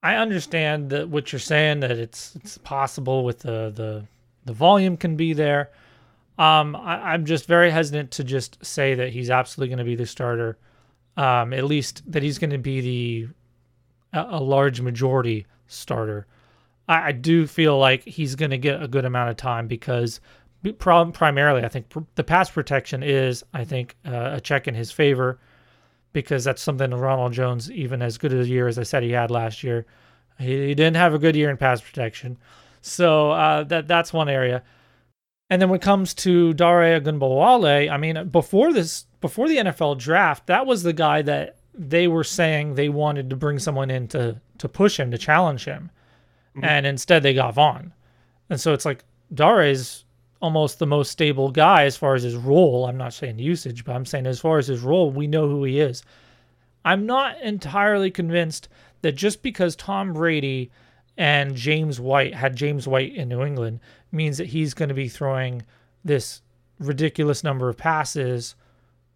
[0.02, 4.04] I understand that what you're saying that it's it's possible with the the
[4.44, 5.70] the volume can be there.
[6.38, 9.96] Um, I, am just very hesitant to just say that he's absolutely going to be
[9.96, 10.56] the starter.
[11.16, 13.28] Um, at least that he's going to be the
[14.12, 16.26] a, a large majority starter.
[16.88, 20.20] I, I do feel like he's going to get a good amount of time because
[20.78, 25.38] primarily, I think the pass protection is, I think, uh, a check in his favor
[26.12, 29.30] because that's something Ronald Jones, even as good a year as I said he had
[29.30, 29.86] last year,
[30.38, 32.38] he, he didn't have a good year in pass protection.
[32.80, 34.62] So uh, that that's one area.
[35.50, 39.98] And then when it comes to Dare Ogunbowale, I mean, before this, before the NFL
[39.98, 44.08] draft, that was the guy that they were saying they wanted to bring someone in
[44.08, 45.90] to to push him, to challenge him,
[46.58, 46.64] mm-hmm.
[46.64, 47.92] and instead they got Vaughn.
[48.50, 50.04] And so it's like Dare's
[50.40, 52.86] almost the most stable guy as far as his role.
[52.86, 55.64] I'm not saying usage, but I'm saying as far as his role, we know who
[55.64, 56.02] he is.
[56.84, 58.68] I'm not entirely convinced
[59.02, 60.70] that just because Tom Brady
[61.16, 63.80] and James White had James White in New England
[64.12, 65.62] means that he's going to be throwing
[66.04, 66.40] this
[66.78, 68.54] ridiculous number of passes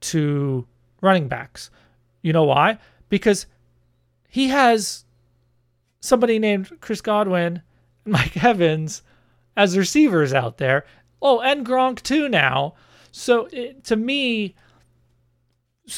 [0.01, 0.67] to
[1.01, 1.71] running backs.
[2.23, 2.79] You know why?
[3.09, 3.47] Because
[4.29, 5.05] he has
[6.03, 7.63] somebody named Chris Godwin
[8.05, 9.03] and Mike Evans
[9.57, 10.85] as receivers out there.
[11.23, 12.75] Oh, and Gronk too now.
[13.13, 14.55] So it, to me,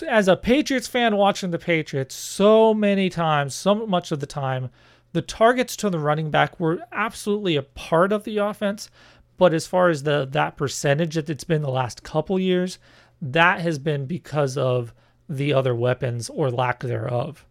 [0.06, 4.70] as a Patriots fan watching the Patriots, so many times, so much of the time,
[5.12, 8.90] the targets to the running back were absolutely a part of the offense.
[9.36, 12.78] But as far as the that percentage that it's been the last couple years,
[13.20, 14.92] that has been because of
[15.28, 17.46] the other weapons or lack thereof.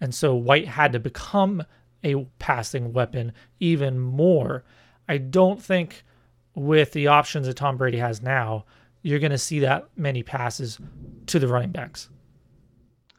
[0.00, 1.64] And so White had to become
[2.04, 4.64] a passing weapon even more.
[5.08, 6.04] I don't think
[6.54, 8.64] with the options that Tom Brady has now,
[9.02, 10.78] you're going to see that many passes
[11.26, 12.08] to the running backs.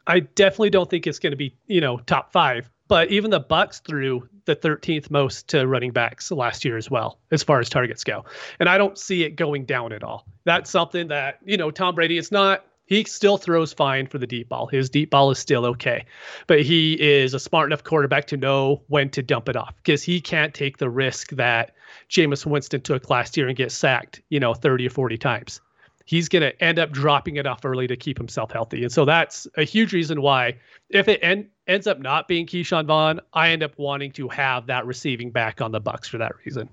[0.06, 3.40] I definitely don't think it's going to be, you know, top 5, but even the
[3.40, 7.68] Bucs threw the 13th most to running backs last year as well as far as
[7.68, 8.24] targets go.
[8.58, 10.26] And I don't see it going down at all.
[10.44, 14.26] That's something that, you know, Tom Brady it's not he still throws fine for the
[14.26, 14.66] deep ball.
[14.66, 16.04] His deep ball is still okay.
[16.46, 20.02] But he is a smart enough quarterback to know when to dump it off because
[20.02, 21.74] he can't take the risk that
[22.10, 25.60] Jameis Winston took last year and get sacked, you know, 30 or 40 times.
[26.04, 28.82] He's going to end up dropping it off early to keep himself healthy.
[28.82, 30.58] And so that's a huge reason why,
[30.90, 34.66] if it en- ends up not being Ke'Shawn Vaughn, I end up wanting to have
[34.66, 36.68] that receiving back on the Bucs for that reason.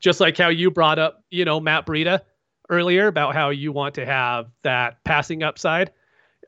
[0.00, 2.22] Just like how you brought up, you know, Matt Breida
[2.72, 5.92] earlier about how you want to have that passing upside.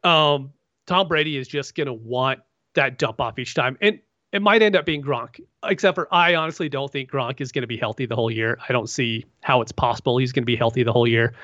[0.02, 0.52] Um,
[0.86, 2.40] Tom Brady is just going to want
[2.74, 3.78] that dump off each time.
[3.80, 4.00] And
[4.32, 7.62] it might end up being Gronk, except for I honestly don't think Gronk is going
[7.62, 8.58] to be healthy the whole year.
[8.68, 11.34] I don't see how it's possible he's going to be healthy the whole year.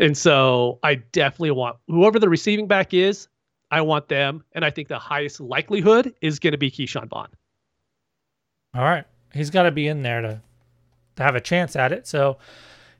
[0.00, 3.28] And so I definitely want whoever the receiving back is,
[3.70, 4.42] I want them.
[4.52, 7.28] And I think the highest likelihood is going to be Ke'Shawn Vaughn.
[8.74, 9.04] All right.
[9.34, 10.40] He's got to be in there to,
[11.16, 12.06] to have a chance at it.
[12.06, 12.38] So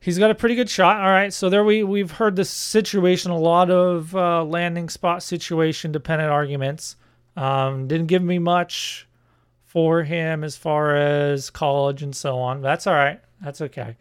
[0.00, 1.00] he's got a pretty good shot.
[1.00, 5.22] All right, so there we we've heard this situation, a lot of uh, landing spot
[5.22, 6.96] situation dependent arguments.
[7.36, 9.06] Um, didn't give me much
[9.64, 12.62] for him as far as college and so on.
[12.62, 13.20] That's all right.
[13.40, 13.96] That's okay.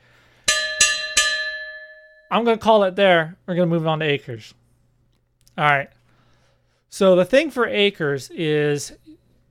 [2.31, 3.37] I'm gonna call it there.
[3.45, 4.53] We're gonna move on to Akers.
[5.57, 5.89] All right.
[6.89, 8.93] So the thing for Akers is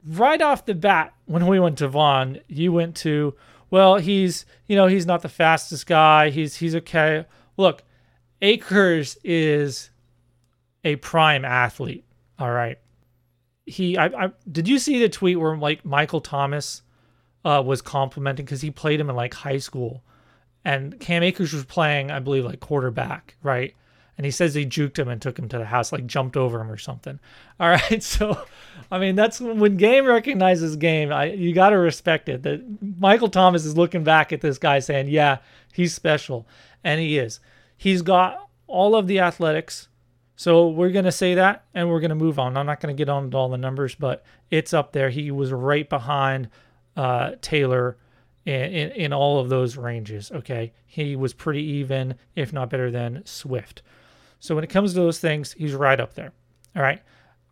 [0.06, 3.34] right off the bat when we went to Vaughn, you went to
[3.70, 6.30] well, he's you know he's not the fastest guy.
[6.30, 7.26] He's he's okay.
[7.56, 7.82] Look,
[8.42, 9.90] Akers is
[10.84, 12.04] a prime athlete.
[12.38, 12.78] All right.
[13.64, 16.82] He I, I did you see the tweet where like Michael Thomas
[17.44, 20.04] uh, was complimenting because he played him in like high school,
[20.64, 23.74] and Cam Akers was playing I believe like quarterback, right?
[24.16, 26.60] And he says he juked him and took him to the house, like jumped over
[26.60, 27.18] him or something.
[27.60, 28.40] All right, so
[28.90, 31.12] I mean that's when game recognizes game.
[31.12, 32.42] I you got to respect it.
[32.42, 32.62] That
[32.98, 35.38] Michael Thomas is looking back at this guy saying, "Yeah,
[35.72, 36.46] he's special,"
[36.84, 37.40] and he is.
[37.76, 39.88] He's got all of the athletics.
[40.38, 42.56] So we're gonna say that, and we're gonna move on.
[42.56, 45.10] I'm not gonna get on to all the numbers, but it's up there.
[45.10, 46.50] He was right behind
[46.96, 47.96] uh, Taylor
[48.44, 50.30] in, in, in all of those ranges.
[50.30, 53.82] Okay, he was pretty even, if not better than Swift.
[54.46, 56.32] So when it comes to those things, he's right up there.
[56.76, 57.02] All right.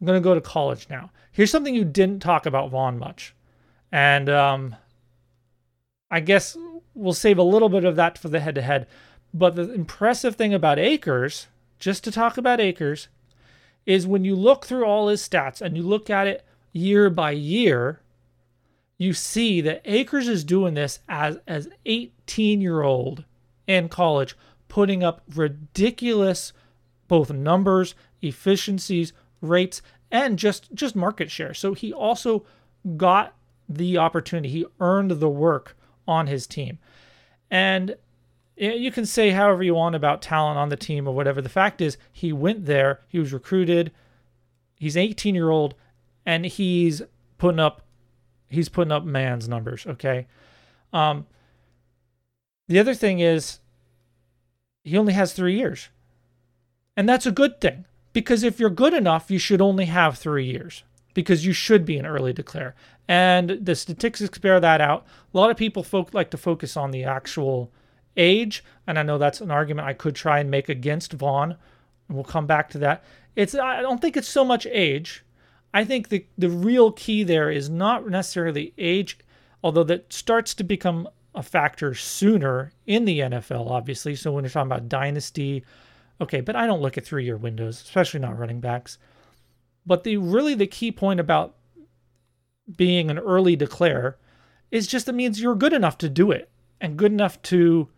[0.01, 1.11] I'm going to go to college now.
[1.33, 3.35] Here's something you didn't talk about Vaughn much.
[3.91, 4.77] And um,
[6.11, 6.57] I guess
[6.95, 8.87] we'll save a little bit of that for the head to head.
[9.33, 11.49] But the impressive thing about Akers,
[11.81, 13.09] just to talk about Akers,
[13.87, 17.33] is when you look through all his stats and you look at it year by
[17.33, 18.01] year,
[18.97, 23.25] you see that Akers is doing this as as 18 year old
[23.67, 24.37] in college,
[24.69, 26.53] putting up ridiculous
[27.09, 31.55] both numbers, efficiencies, rates, and just just market share.
[31.55, 32.45] So he also
[32.97, 33.35] got
[33.69, 34.49] the opportunity.
[34.49, 36.79] He earned the work on his team.
[37.51, 37.97] And
[38.57, 41.40] you can say however you want about talent on the team or whatever.
[41.42, 43.90] The fact is, he went there, he was recruited.
[44.77, 45.75] He's 18 year old,
[46.27, 47.02] and he's
[47.38, 47.83] putting up
[48.48, 49.87] he's putting up man's numbers.
[49.87, 50.27] Okay.
[50.92, 51.27] Um,
[52.69, 53.59] the other thing is,
[54.85, 55.88] he only has three years.
[56.97, 60.47] And that's a good thing because if you're good enough, you should only have three
[60.47, 60.85] years
[61.15, 62.75] because you should be an early declare.
[63.09, 65.07] And the statistics bear that out.
[65.33, 67.71] A lot of people folk like to focus on the actual
[68.17, 71.57] age, and I know that's an argument I could try and make against Vaughn.
[72.09, 73.05] And we'll come back to that.
[73.37, 75.25] It's I don't think it's so much age.
[75.73, 79.19] I think the the real key there is not necessarily age,
[79.63, 84.15] although that starts to become a factor sooner in the NFL, obviously.
[84.15, 85.65] So when you're talking about dynasty
[86.21, 88.98] Okay, but I don't look at three year windows, especially not running backs.
[89.87, 91.54] But the really the key point about
[92.77, 94.17] being an early declare
[94.71, 96.50] is just it means you're good enough to do it
[96.81, 97.88] and good enough to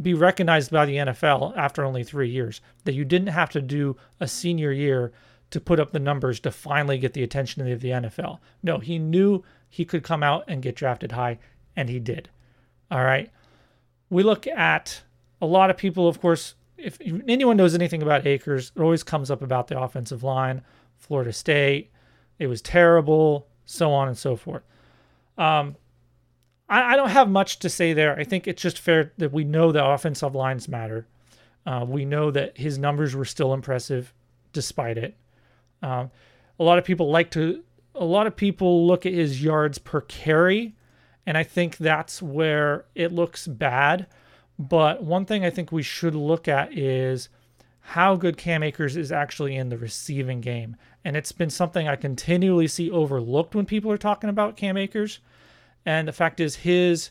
[0.00, 2.60] be recognized by the NFL after only three years.
[2.84, 5.12] That you didn't have to do a senior year
[5.50, 8.38] to put up the numbers to finally get the attention of the NFL.
[8.62, 11.38] No, he knew he could come out and get drafted high,
[11.76, 12.28] and he did.
[12.90, 13.30] All right.
[14.08, 15.02] We look at
[15.40, 19.30] a lot of people, of course, if anyone knows anything about Akers, it always comes
[19.30, 20.62] up about the offensive line,
[20.96, 21.90] Florida State.
[22.38, 24.62] It was terrible, so on and so forth.
[25.38, 25.76] Um,
[26.68, 28.18] I, I, don't have much to say there.
[28.18, 31.06] I think it's just fair that we know the offensive lines matter.
[31.66, 34.12] Uh, we know that his numbers were still impressive
[34.52, 35.16] despite it.
[35.82, 36.10] Um,
[36.58, 37.62] a lot of people like to,
[37.94, 40.74] a lot of people look at his yards per carry,
[41.26, 44.06] and I think that's where it looks bad.
[44.60, 47.30] But one thing I think we should look at is
[47.80, 50.76] how good Cam Akers is actually in the receiving game.
[51.02, 55.20] And it's been something I continually see overlooked when people are talking about Cam Akers.
[55.86, 57.10] And the fact is, his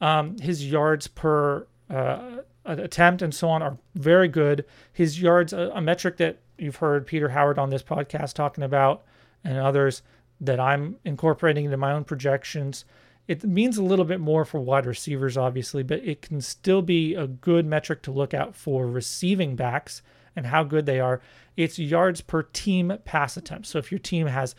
[0.00, 4.64] um, his yards per uh, attempt and so on are very good.
[4.92, 9.02] His yards, a, a metric that you've heard Peter Howard on this podcast talking about,
[9.42, 10.02] and others
[10.40, 12.84] that I'm incorporating into my own projections.
[13.28, 17.14] It means a little bit more for wide receivers, obviously, but it can still be
[17.14, 20.02] a good metric to look out for receiving backs
[20.36, 21.20] and how good they are.
[21.56, 23.66] It's yards per team pass attempt.
[23.66, 24.54] So if your team has,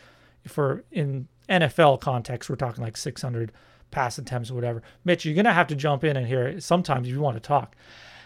[0.46, 3.52] for in NFL context, we're talking like 600
[3.92, 4.82] pass attempts or whatever.
[5.06, 7.76] Mitch, you're gonna have to jump in and here sometimes if you want to talk.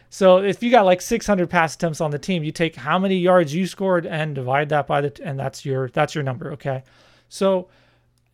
[0.09, 3.17] So if you got like 600 pass attempts on the team, you take how many
[3.17, 6.83] yards you scored and divide that by the and that's your that's your number, okay?
[7.29, 7.69] So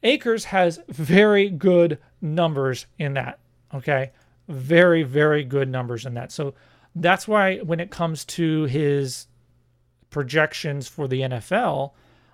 [0.03, 3.39] Akers has very good numbers in that,
[3.73, 4.11] okay?
[4.47, 6.31] Very very good numbers in that.
[6.31, 6.53] So
[6.95, 9.27] that's why when it comes to his
[10.09, 11.91] projections for the NFL,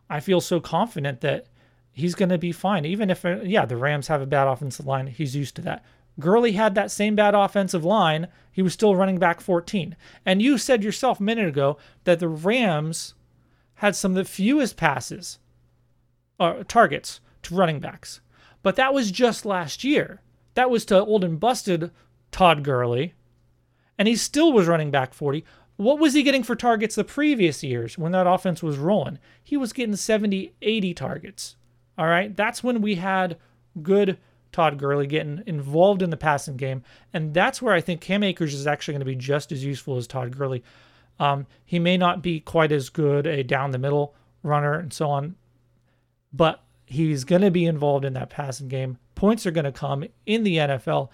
[0.09, 1.47] I feel so confident that
[1.91, 2.86] he's going to be fine.
[2.86, 5.84] Even if, uh, yeah, the Rams have a bad offensive line, he's used to that.
[6.20, 8.28] Gurley had that same bad offensive line.
[8.51, 9.95] He was still running back 14.
[10.26, 13.16] And you said yourself a minute ago that the Rams
[13.76, 15.39] had some of the fewest passes,
[16.39, 18.21] or uh, targets to running backs.
[18.61, 20.21] But that was just last year.
[20.55, 21.91] That was to old and busted
[22.31, 23.13] Todd Gurley.
[23.97, 25.45] And he still was running back 40.
[25.75, 29.19] What was he getting for targets the previous years when that offense was rolling?
[29.43, 31.55] He was getting 70, 80 targets.
[31.97, 32.35] All right.
[32.35, 33.37] That's when we had
[33.81, 34.17] good
[34.51, 36.83] Todd Gurley getting involved in the passing game.
[37.11, 39.97] And that's where I think Cam Akers is actually going to be just as useful
[39.97, 40.63] as Todd Gurley.
[41.19, 45.09] Um, he may not be quite as good a down the middle runner and so
[45.09, 45.35] on,
[46.31, 46.62] but
[46.93, 48.97] he's going to be involved in that passing game.
[49.15, 51.09] Points are going to come in the NFL.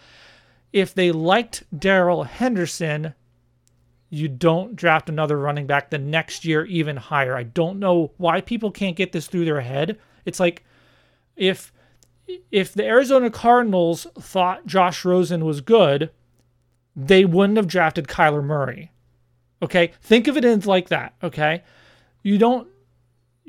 [0.71, 3.13] If they liked Darrell Henderson,
[4.09, 7.35] you don't draft another running back the next year even higher.
[7.35, 9.97] I don't know why people can't get this through their head.
[10.25, 10.63] It's like
[11.35, 11.71] if
[12.51, 16.11] if the Arizona Cardinals thought Josh Rosen was good,
[16.95, 18.91] they wouldn't have drafted Kyler Murray.
[19.61, 19.93] Okay?
[20.01, 21.63] Think of it in like that, okay?
[22.21, 22.67] You don't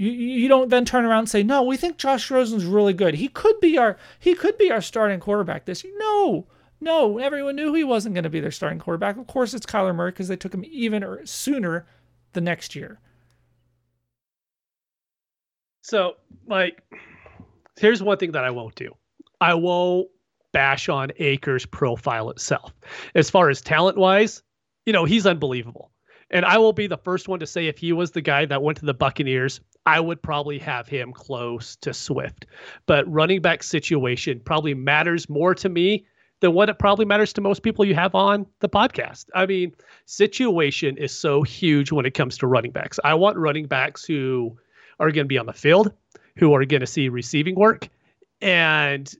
[0.00, 3.14] you, you don't then turn around and say, "No, we think Josh Rosen's really good.
[3.14, 6.46] He could be our he could be our starting quarterback this year." No.
[6.82, 9.18] No, everyone knew he wasn't going to be their starting quarterback.
[9.18, 11.86] Of course, it's Kyler Murray because they took him even er, sooner
[12.32, 12.98] the next year.
[15.82, 16.14] So,
[16.46, 16.82] like,
[17.78, 18.96] here's one thing that I won't do.
[19.42, 20.08] I won't
[20.52, 22.72] bash on Akers' profile itself.
[23.14, 24.42] As far as talent wise,
[24.86, 25.90] you know, he's unbelievable.
[26.30, 28.62] And I will be the first one to say if he was the guy that
[28.62, 32.46] went to the Buccaneers, I would probably have him close to Swift.
[32.86, 36.06] But running back situation probably matters more to me
[36.40, 39.26] than what it probably matters to most people you have on the podcast.
[39.34, 39.74] I mean,
[40.06, 42.98] situation is so huge when it comes to running backs.
[43.04, 44.56] I want running backs who
[44.98, 45.92] are going to be on the field,
[46.36, 47.88] who are going to see receiving work.
[48.40, 49.12] And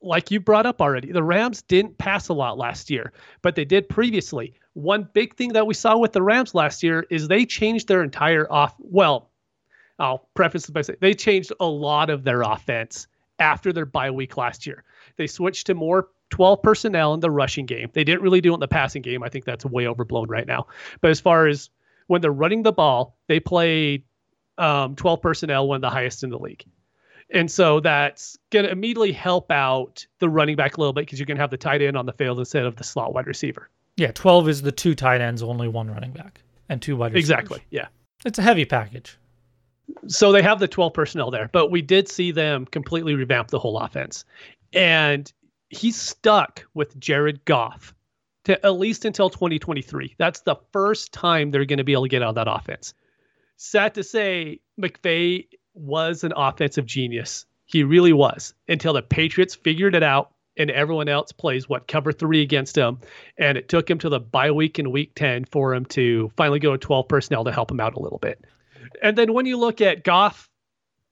[0.00, 3.64] like you brought up already, the Rams didn't pass a lot last year, but they
[3.64, 4.54] did previously.
[4.74, 8.02] One big thing that we saw with the Rams last year is they changed their
[8.02, 8.74] entire off.
[8.78, 9.30] Well,
[10.02, 13.06] I'll preface this by saying they changed a lot of their offense
[13.38, 14.82] after their bye week last year.
[15.16, 17.88] They switched to more 12 personnel in the rushing game.
[17.92, 19.22] They didn't really do it in the passing game.
[19.22, 20.66] I think that's way overblown right now.
[21.00, 21.70] But as far as
[22.08, 24.04] when they're running the ball, they play
[24.58, 26.64] um, 12 personnel, one of the highest in the league.
[27.30, 31.20] And so that's going to immediately help out the running back a little bit because
[31.20, 33.70] you can have the tight end on the field instead of the slot wide receiver.
[33.96, 37.30] Yeah, 12 is the two tight ends, only one running back, and two wide receivers.
[37.30, 37.62] Exactly.
[37.70, 37.86] Yeah.
[38.24, 39.16] It's a heavy package.
[40.06, 43.58] So they have the 12 personnel there, but we did see them completely revamp the
[43.58, 44.24] whole offense.
[44.72, 45.30] And
[45.68, 47.94] he's stuck with Jared Goff
[48.44, 50.14] to at least until 2023.
[50.18, 52.94] That's the first time they're going to be able to get out of that offense
[53.62, 57.46] sad to say, McVay was an offensive genius.
[57.64, 62.12] He really was until the Patriots figured it out and everyone else plays what cover
[62.12, 62.98] three against him.
[63.38, 66.58] And it took him to the bye week in week 10 for him to finally
[66.58, 68.44] go to 12 personnel to help him out a little bit.
[69.02, 70.48] And then when you look at Goff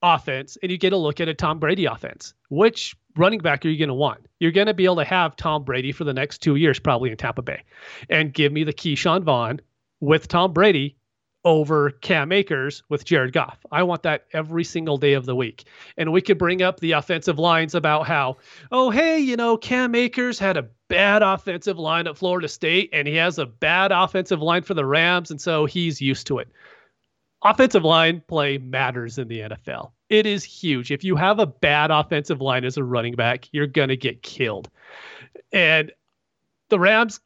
[0.03, 3.68] offense and you get a look at a Tom Brady offense, which running back are
[3.68, 4.27] you going to want?
[4.39, 7.11] You're going to be able to have Tom Brady for the next two years, probably
[7.11, 7.62] in Tampa Bay,
[8.09, 9.61] and give me the Ke'Shawn Vaughn
[10.01, 10.97] with Tom Brady
[11.45, 13.59] over Cam Akers with Jared Goff.
[13.73, 15.64] I want that every single day of the week.
[15.97, 18.37] And we could bring up the offensive lines about how,
[18.71, 23.09] oh, hey, you know, Cam Akers had a bad offensive line at Florida State and
[23.09, 25.31] he has a bad offensive line for the Rams.
[25.31, 26.49] And so he's used to it.
[27.43, 29.93] Offensive line play matters in the NFL.
[30.09, 30.91] It is huge.
[30.91, 34.22] If you have a bad offensive line as a running back, you're going to get
[34.22, 34.68] killed.
[35.53, 35.93] And
[36.68, 37.20] the Rams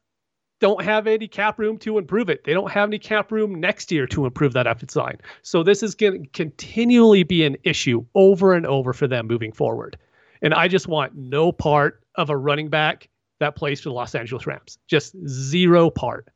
[0.59, 2.43] don't have any cap room to improve it.
[2.43, 5.17] They don't have any cap room next year to improve that offensive line.
[5.41, 9.51] So this is going to continually be an issue over and over for them moving
[9.51, 9.97] forward.
[10.41, 13.09] And I just want no part of a running back
[13.39, 14.77] that plays for the Los Angeles Rams.
[14.87, 16.29] Just zero part.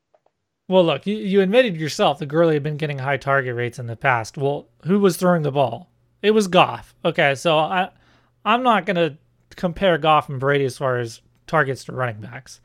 [0.70, 3.88] Well, look, you, you admitted yourself the Gurley had been getting high target rates in
[3.88, 4.38] the past.
[4.38, 5.90] Well, who was throwing the ball?
[6.22, 6.94] It was Goff.
[7.04, 7.90] Okay, so I,
[8.46, 9.18] I'm not to
[9.56, 12.62] compare Goff and Brady as far as targets to running backs.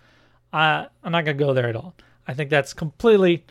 [0.52, 1.94] I, I'm not to go there at all.
[2.28, 3.46] I think that's completely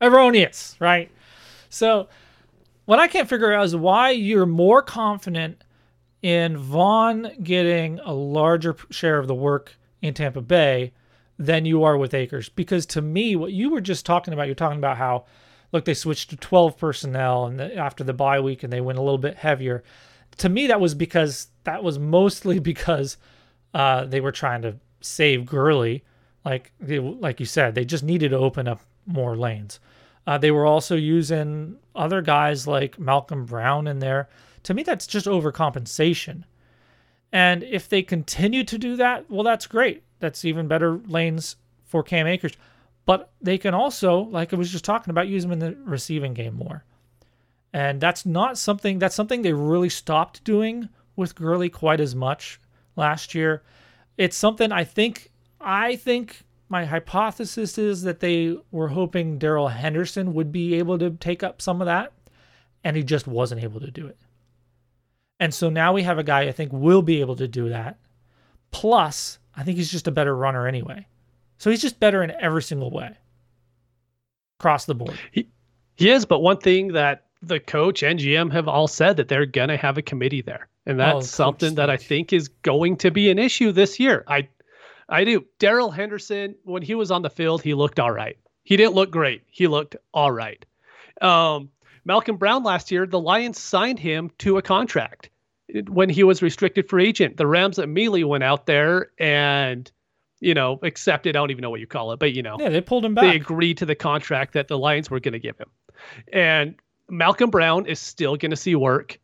[0.00, 1.10] erroneous, right?
[1.68, 2.08] So,
[2.86, 5.62] what I can't figure out is why you're more confident
[6.22, 10.92] in Vaughn getting a larger share of the work in Tampa Bay
[11.38, 12.48] than you are with Akers.
[12.48, 15.24] Because to me, what you were just talking about, you're talking about how,
[15.72, 18.98] look, they switched to 12 personnel and the, after the bye week and they went
[18.98, 19.82] a little bit heavier.
[20.38, 23.16] To me, that was because that was mostly because
[23.72, 26.04] uh, they were trying to save Gurley
[26.44, 29.80] like like you said, they just needed to open up more lanes.
[30.26, 34.28] Uh, they were also using other guys like Malcolm Brown in there.
[34.64, 36.44] To me, that's just overcompensation.
[37.32, 40.02] And if they continue to do that, well, that's great.
[40.24, 42.54] That's even better lanes for Cam Akers.
[43.04, 46.32] But they can also, like I was just talking about, use them in the receiving
[46.32, 46.82] game more.
[47.74, 52.58] And that's not something that's something they really stopped doing with Gurley quite as much
[52.96, 53.62] last year.
[54.16, 60.32] It's something I think I think my hypothesis is that they were hoping Darrell Henderson
[60.32, 62.12] would be able to take up some of that,
[62.82, 64.16] and he just wasn't able to do it.
[65.38, 67.98] And so now we have a guy I think will be able to do that.
[68.70, 71.06] Plus, I think he's just a better runner anyway.
[71.58, 73.16] So he's just better in every single way
[74.58, 75.18] across the board.
[75.32, 75.48] He,
[75.96, 79.46] he is, but one thing that the coach and GM have all said that they're
[79.46, 80.68] going to have a committee there.
[80.86, 84.24] And that's oh, something that I think is going to be an issue this year.
[84.26, 84.48] I
[85.08, 85.44] I do.
[85.58, 88.38] Darrell Henderson, when he was on the field, he looked all right.
[88.64, 89.42] He didn't look great.
[89.46, 90.64] He looked all right.
[91.20, 91.70] Um,
[92.04, 95.30] Malcolm Brown last year, the Lions signed him to a contract
[95.88, 97.36] when he was restricted free agent.
[97.36, 99.90] The Rams immediately went out there and,
[100.40, 101.36] you know, accepted.
[101.36, 103.14] I don't even know what you call it, but you know, yeah, they pulled him
[103.14, 103.24] back.
[103.24, 105.68] They agreed to the contract that the Lions were going to give him,
[106.32, 106.76] and
[107.08, 109.18] Malcolm Brown is still going to see work.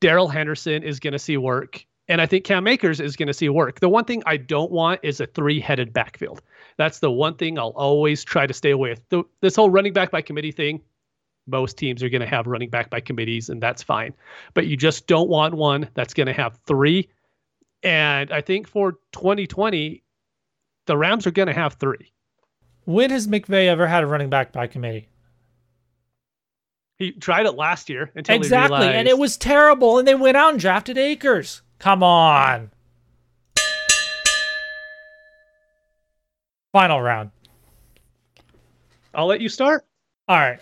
[0.00, 1.84] Darrell Henderson is going to see work.
[2.10, 3.80] And I think Cam Akers is going to see work.
[3.80, 6.40] The one thing I don't want is a three headed backfield.
[6.78, 9.08] That's the one thing I'll always try to stay away with.
[9.10, 10.80] The, this whole running back by committee thing,
[11.48, 14.14] most teams are going to have running back by committees, and that's fine.
[14.54, 17.08] But you just don't want one that's going to have three.
[17.82, 20.02] And I think for 2020,
[20.86, 22.12] the Rams are going to have three.
[22.84, 25.08] When has McVay ever had a running back by committee?
[26.96, 29.98] He tried it last year until exactly, and it was terrible.
[29.98, 31.62] And they went out and drafted Akers.
[31.78, 32.70] Come on.
[36.72, 37.30] Final round.
[39.14, 39.86] I'll let you start.
[40.26, 40.60] All right.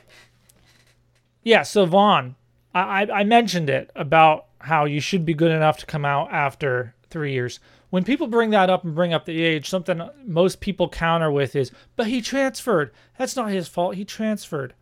[1.47, 2.35] Yeah, so Vaughn,
[2.75, 6.97] I, I mentioned it about how you should be good enough to come out after
[7.09, 7.61] three years.
[7.91, 11.55] When people bring that up and bring up the age, something most people counter with
[11.55, 12.91] is, but he transferred.
[13.17, 13.95] That's not his fault.
[13.95, 14.75] He transferred.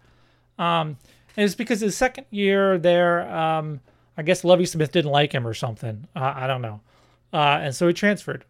[0.59, 0.97] Um,
[1.37, 3.81] and it's because his second year there, um,
[4.17, 6.09] I guess Lovie Smith didn't like him or something.
[6.17, 6.81] Uh, I don't know.
[7.31, 8.47] Uh, and so he transferred.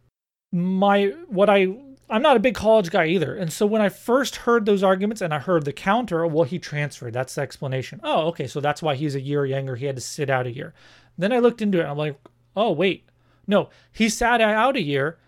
[0.53, 1.75] My what I
[2.11, 3.35] I'm not a big college guy either.
[3.35, 6.59] And so when I first heard those arguments and I heard the counter, well, he
[6.59, 7.15] transferred.
[7.15, 8.01] That's the explanation.
[8.03, 8.47] Oh, okay.
[8.47, 9.77] So that's why he's a year younger.
[9.77, 10.75] He had to sit out a year.
[11.17, 12.19] Then I looked into it I'm like,
[12.55, 13.09] oh, wait.
[13.47, 15.19] No, he sat out a year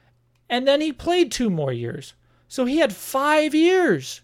[0.48, 2.14] and then he played two more years.
[2.48, 4.20] So he had five years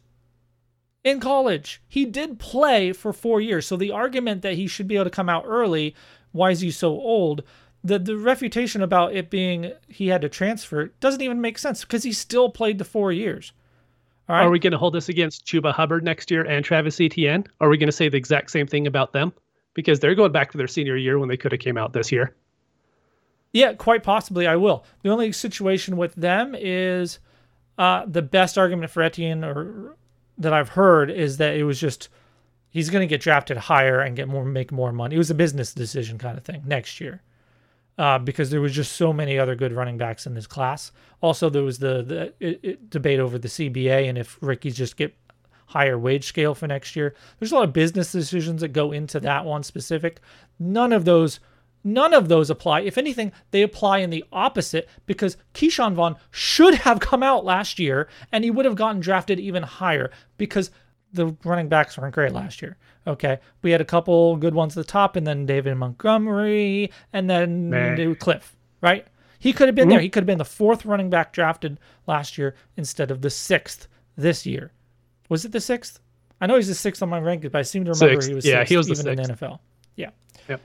[1.05, 1.83] in college.
[1.89, 3.67] He did play for four years.
[3.67, 5.95] So the argument that he should be able to come out early,
[6.33, 7.43] why is he so old?
[7.85, 12.05] The the refutation about it being he had to transfer doesn't even make sense because
[12.05, 13.53] he still played the four years.
[14.29, 14.45] All right.
[14.45, 17.45] Are we going to hold this against Chuba Hubbard next year and Travis Etienne?
[17.61, 19.33] Are we going to say the exact same thing about them?
[19.75, 22.13] Because they're going back to their senior year when they could have came out this
[22.13, 22.35] year.
[23.53, 24.85] Yeah, quite possibly I will.
[25.03, 27.19] The only situation with them is
[27.79, 29.97] uh, the best argument for Etienne or
[30.39, 32.09] that I've heard is that it was just
[32.71, 35.17] he's going to get drafted higher and get more make more money.
[35.17, 37.23] It was a business decision kind of thing next year.
[37.99, 40.93] Uh, because there was just so many other good running backs in this class.
[41.21, 44.97] Also, there was the, the it, it debate over the CBA and if Ricky's just
[44.97, 45.15] get
[45.67, 47.15] higher wage scale for next year.
[47.39, 50.21] There's a lot of business decisions that go into that one specific.
[50.59, 51.41] None of those
[51.85, 52.83] None of those apply.
[52.83, 57.79] If anything, they apply in the opposite because Ke'Shawn Vaughn should have come out last
[57.79, 60.71] year and he would have gotten drafted even higher because
[61.13, 62.77] the running backs weren't great last year.
[63.07, 63.39] Okay.
[63.63, 67.71] We had a couple good ones at the top and then David Montgomery and then
[67.71, 68.15] Man.
[68.17, 69.07] Cliff, right?
[69.39, 69.91] He could have been mm-hmm.
[69.91, 70.01] there.
[70.01, 73.89] He could have been the fourth running back drafted last year instead of the sixth
[74.17, 74.73] this year.
[75.29, 76.01] Was it the sixth?
[76.41, 78.29] I know he's the sixth on my rankings, but I seem to remember sixth.
[78.29, 79.59] he was yeah, he was even in the NFL.
[79.97, 80.11] Yeah.
[80.49, 80.61] Yep.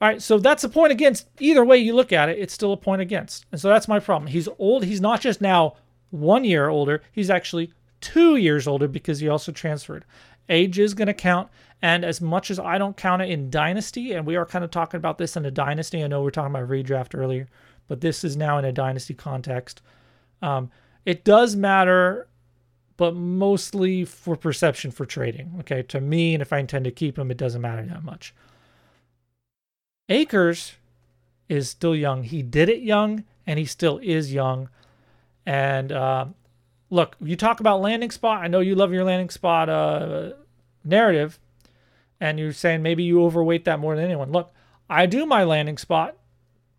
[0.00, 1.28] All right, so that's a point against.
[1.40, 3.44] Either way you look at it, it's still a point against.
[3.52, 4.30] And so that's my problem.
[4.30, 4.84] He's old.
[4.84, 5.76] He's not just now
[6.10, 10.04] one year older, he's actually two years older because he also transferred.
[10.48, 11.48] Age is going to count.
[11.82, 14.70] And as much as I don't count it in Dynasty, and we are kind of
[14.70, 17.48] talking about this in a Dynasty, I know we are talking about redraft earlier,
[17.88, 19.80] but this is now in a Dynasty context.
[20.42, 20.70] Um,
[21.06, 22.28] it does matter,
[22.96, 25.56] but mostly for perception for trading.
[25.60, 28.34] Okay, to me, and if I intend to keep him, it doesn't matter that much.
[30.10, 30.74] Akers
[31.48, 32.24] is still young.
[32.24, 34.68] He did it young, and he still is young.
[35.46, 36.26] And uh,
[36.90, 38.42] look, you talk about landing spot.
[38.42, 40.32] I know you love your landing spot uh,
[40.84, 41.38] narrative,
[42.20, 44.32] and you're saying maybe you overweight that more than anyone.
[44.32, 44.52] Look,
[44.88, 46.16] I do my landing spot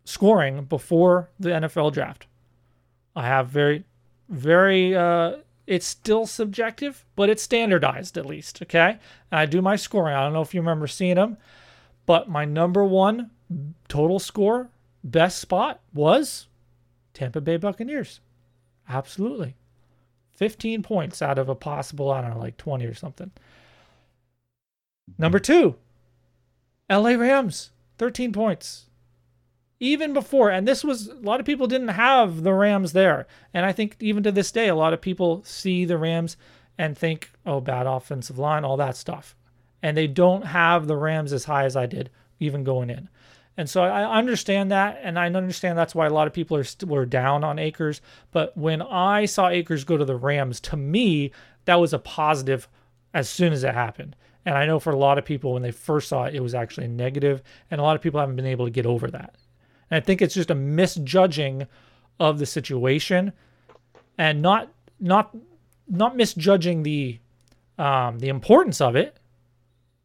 [0.04, 2.26] scoring before the NFL draft.
[3.16, 3.84] I have very,
[4.28, 4.94] very.
[4.94, 8.62] Uh, it's still subjective, but it's standardized at least.
[8.62, 8.98] Okay,
[9.30, 10.14] and I do my scoring.
[10.14, 11.38] I don't know if you remember seeing them.
[12.04, 13.30] But my number one
[13.88, 14.70] total score,
[15.04, 16.48] best spot was
[17.14, 18.20] Tampa Bay Buccaneers.
[18.88, 19.54] Absolutely.
[20.42, 23.30] 15 points out of a possible, I don't know, like 20 or something.
[25.10, 25.22] Mm-hmm.
[25.22, 25.76] Number two,
[26.90, 28.86] LA Rams, 13 points.
[29.78, 33.26] Even before, and this was a lot of people didn't have the Rams there.
[33.52, 36.36] And I think even to this day, a lot of people see the Rams
[36.78, 39.34] and think, oh, bad offensive line, all that stuff
[39.82, 43.08] and they don't have the Rams as high as I did even going in.
[43.56, 46.64] And so I understand that, and I understand that's why a lot of people are
[46.64, 48.00] still were down on Akers.
[48.30, 51.32] But when I saw Akers go to the Rams, to me
[51.64, 52.68] that was a positive
[53.14, 54.16] as soon as it happened.
[54.44, 56.54] And I know for a lot of people when they first saw it, it was
[56.54, 59.36] actually negative, and a lot of people haven't been able to get over that.
[59.90, 61.66] And I think it's just a misjudging
[62.18, 63.32] of the situation,
[64.18, 65.36] and not not
[65.88, 67.20] not misjudging the
[67.78, 69.18] um, the importance of it,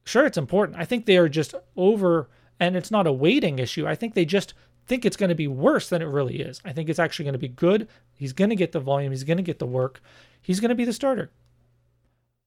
[0.04, 0.78] sure it's important.
[0.78, 2.30] I think they are just over,
[2.60, 3.88] and it's not a waiting issue.
[3.88, 4.54] I think they just
[4.88, 6.62] think it's going to be worse than it really is.
[6.66, 7.88] I think it's actually going to be good.
[8.16, 9.12] He's going to get the volume.
[9.12, 10.02] He's going to get the work.
[10.42, 11.32] He's going to be the starter.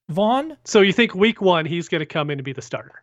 [0.09, 0.57] Vaughn.
[0.65, 3.03] So you think week one he's going to come in and be the starter?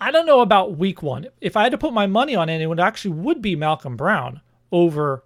[0.00, 1.26] I don't know about week one.
[1.40, 3.96] If I had to put my money on it, it would actually would be Malcolm
[3.96, 4.40] Brown
[4.72, 5.24] over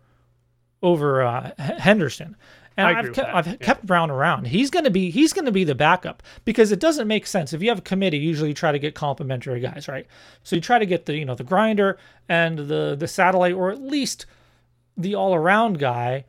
[0.82, 2.36] over uh, Henderson.
[2.76, 3.56] And I've kept, I've yeah.
[3.56, 4.48] kept Brown around.
[4.48, 7.52] He's gonna be he's gonna be the backup because it doesn't make sense.
[7.52, 10.06] If you have a committee, usually you try to get complementary guys, right?
[10.42, 11.98] So you try to get the you know the grinder
[12.28, 14.26] and the the satellite, or at least
[14.96, 16.24] the all around guy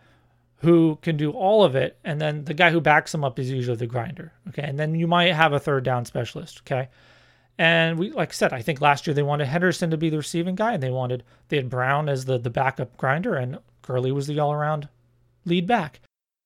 [0.57, 3.49] who can do all of it, and then the guy who backs him up is
[3.49, 4.31] usually the grinder.
[4.49, 6.61] Okay, and then you might have a third down specialist.
[6.65, 6.89] Okay.
[7.57, 10.17] And we, like I said, I think last year they wanted Henderson to be the
[10.17, 14.11] receiving guy, and they wanted they had Brown as the the backup grinder, and Gurley
[14.11, 14.89] was the all around
[15.45, 16.01] lead back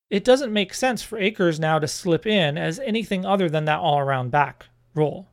[0.10, 3.80] it doesn't make sense for Akers now to slip in as anything other than that
[3.80, 5.28] all around back role.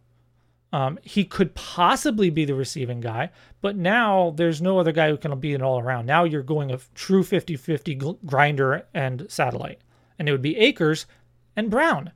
[0.73, 3.31] Um, he could possibly be the receiving guy,
[3.63, 6.07] but now there's no other guy who can be an all around.
[6.07, 7.95] Now you're going a true 50 50
[8.27, 9.81] grinder and satellite.
[10.19, 11.07] And it would be Akers
[11.55, 12.13] and Brown.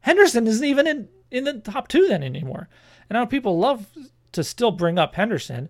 [0.00, 2.68] Henderson isn't even in, in the top two then anymore.
[3.08, 3.86] And I know people love
[4.32, 5.68] to still bring up Henderson,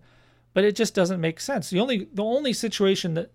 [0.55, 1.69] but it just doesn't make sense.
[1.69, 3.33] The only the only situation that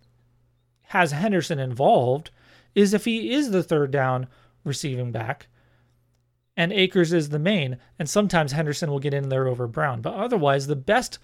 [0.90, 2.32] has Henderson involved
[2.76, 4.28] is if he is the third down
[4.64, 5.48] receiving back
[6.58, 10.02] and Akers is the main, and sometimes Henderson will get in there over Brown.
[10.02, 11.20] But otherwise, the best,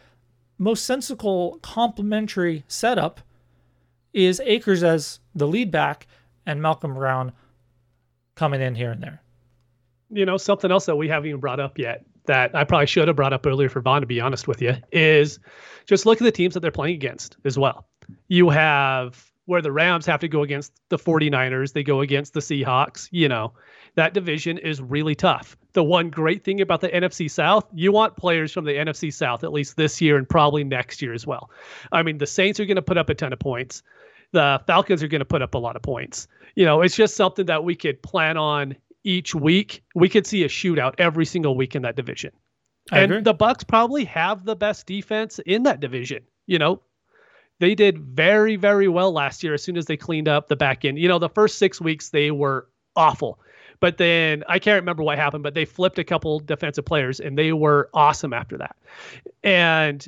[0.57, 3.21] most sensible complementary setup
[4.13, 6.07] is Akers as the lead back
[6.45, 7.31] and Malcolm Brown
[8.35, 9.21] coming in here and there.
[10.09, 13.07] You know, something else that we haven't even brought up yet that I probably should
[13.07, 15.39] have brought up earlier for Vaughn, to be honest with you, is
[15.85, 17.87] just look at the teams that they're playing against as well.
[18.27, 22.39] You have where the Rams have to go against the 49ers, they go against the
[22.39, 23.53] Seahawks, you know,
[23.95, 25.57] that division is really tough.
[25.73, 29.43] The one great thing about the NFC South, you want players from the NFC South
[29.43, 31.49] at least this year and probably next year as well.
[31.91, 33.83] I mean, the Saints are going to put up a ton of points.
[34.31, 36.27] The Falcons are going to put up a lot of points.
[36.55, 39.83] You know, it's just something that we could plan on each week.
[39.95, 42.31] We could see a shootout every single week in that division.
[42.91, 43.23] I and agree.
[43.23, 46.23] the Bucs probably have the best defense in that division.
[46.45, 46.81] You know,
[47.61, 50.83] they did very, very well last year as soon as they cleaned up the back
[50.83, 50.97] end.
[50.97, 53.39] You know, the first six weeks they were awful.
[53.79, 57.37] But then I can't remember what happened, but they flipped a couple defensive players and
[57.37, 58.75] they were awesome after that.
[59.43, 60.07] And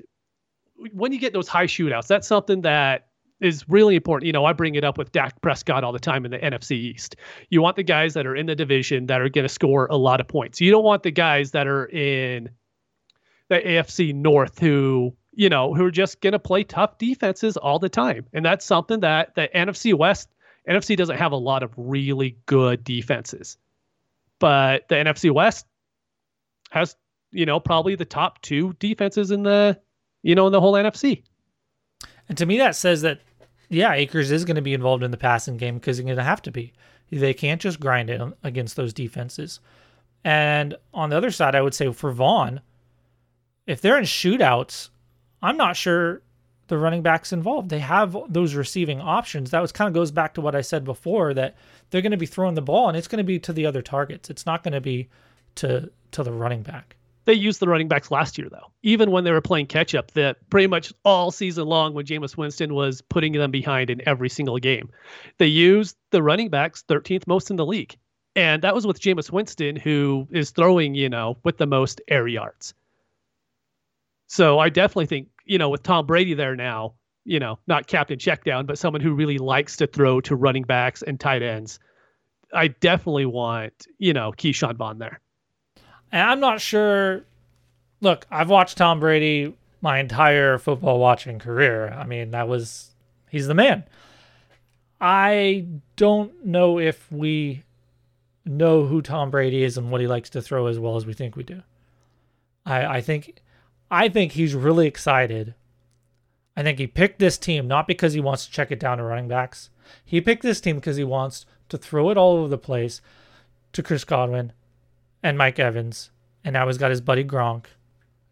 [0.93, 3.07] when you get those high shootouts, that's something that
[3.39, 4.25] is really important.
[4.25, 6.71] You know, I bring it up with Dak Prescott all the time in the NFC
[6.71, 7.15] East.
[7.51, 9.97] You want the guys that are in the division that are going to score a
[9.97, 10.59] lot of points.
[10.59, 12.49] You don't want the guys that are in
[13.49, 17.79] the AFC North who, you know, who are just going to play tough defenses all
[17.79, 18.25] the time.
[18.33, 20.29] And that's something that the NFC West,
[20.69, 23.57] NFC doesn't have a lot of really good defenses
[24.43, 25.65] but the NFC West
[26.71, 26.97] has,
[27.31, 29.79] you know, probably the top two defenses in the,
[30.21, 31.23] you know, in the whole NFC.
[32.27, 33.21] And to me, that says that,
[33.69, 36.23] yeah, Akers is going to be involved in the passing game because he's going to
[36.23, 36.73] have to be.
[37.09, 39.61] They can't just grind it against those defenses.
[40.25, 42.59] And on the other side, I would say for Vaughn,
[43.65, 44.89] if they're in shootouts,
[45.43, 46.21] I'm not sure
[46.67, 47.69] the running backs involved.
[47.69, 49.51] They have those receiving options.
[49.51, 51.55] That was kind of goes back to what I said before that
[51.89, 53.81] they're going to be throwing the ball and it's going to be to the other
[53.81, 54.29] targets.
[54.29, 55.09] It's not going to be
[55.55, 56.95] to to the running back.
[57.25, 58.71] They used the running backs last year though.
[58.81, 62.37] Even when they were playing catch up, that pretty much all season long when Jameis
[62.37, 64.89] Winston was putting them behind in every single game.
[65.37, 67.97] They used the running backs 13th most in the league.
[68.35, 72.27] And that was with Jameis Winston, who is throwing, you know, with the most air
[72.27, 72.73] yards.
[74.27, 76.93] So I definitely think, you know, with Tom Brady there now,
[77.25, 81.01] you know, not captain checkdown, but someone who really likes to throw to running backs
[81.01, 81.79] and tight ends.
[82.53, 85.19] I definitely want, you know, Ke'Shawn Vaughn there.
[86.11, 87.25] And I'm not sure.
[88.01, 91.89] Look, I've watched Tom Brady my entire football watching career.
[91.89, 92.91] I mean, that was,
[93.29, 93.83] he's the man.
[95.01, 95.65] I
[95.95, 97.63] don't know if we
[98.45, 101.13] know who Tom Brady is and what he likes to throw as well as we
[101.13, 101.61] think we do.
[102.65, 103.41] I, I think
[103.91, 105.53] I think he's really excited
[106.55, 109.03] I think he picked this team not because he wants to check it down to
[109.03, 109.69] running backs.
[110.05, 113.01] He picked this team because he wants to throw it all over the place
[113.73, 114.53] to Chris Godwin
[115.21, 116.11] and Mike Evans.
[116.43, 117.65] And now he's got his buddy Gronk.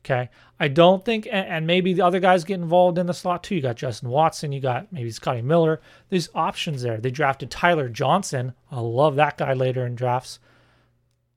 [0.03, 0.29] Okay.
[0.59, 3.55] I don't think, and maybe the other guys get involved in the slot too.
[3.55, 5.81] You got Justin Watson, you got maybe Scotty Miller.
[6.09, 6.97] There's options there.
[6.97, 8.53] They drafted Tyler Johnson.
[8.71, 10.39] I love that guy later in drafts.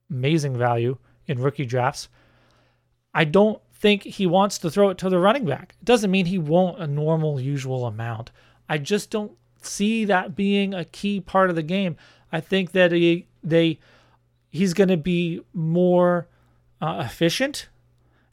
[0.09, 2.09] Amazing value in rookie drafts.
[3.13, 5.75] I don't think he wants to throw it to the running back.
[5.79, 8.31] It doesn't mean he won't a normal, usual amount.
[8.67, 11.95] I just don't see that being a key part of the game.
[12.31, 13.77] I think that he they
[14.49, 16.27] he's going to be more
[16.81, 17.69] uh, efficient.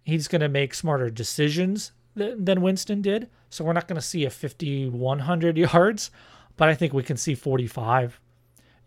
[0.02, 3.28] He's going to make smarter decisions than, than Winston did.
[3.50, 6.10] So we're not going to see a 50 100 yards,
[6.56, 8.18] but I think we can see 45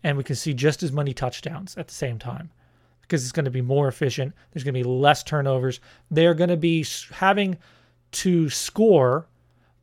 [0.02, 2.50] and we can see just as many touchdowns at the same time
[3.06, 4.34] because it's going to be more efficient.
[4.52, 5.80] There's going to be less turnovers.
[6.10, 7.56] They're going to be having
[8.12, 9.26] to score,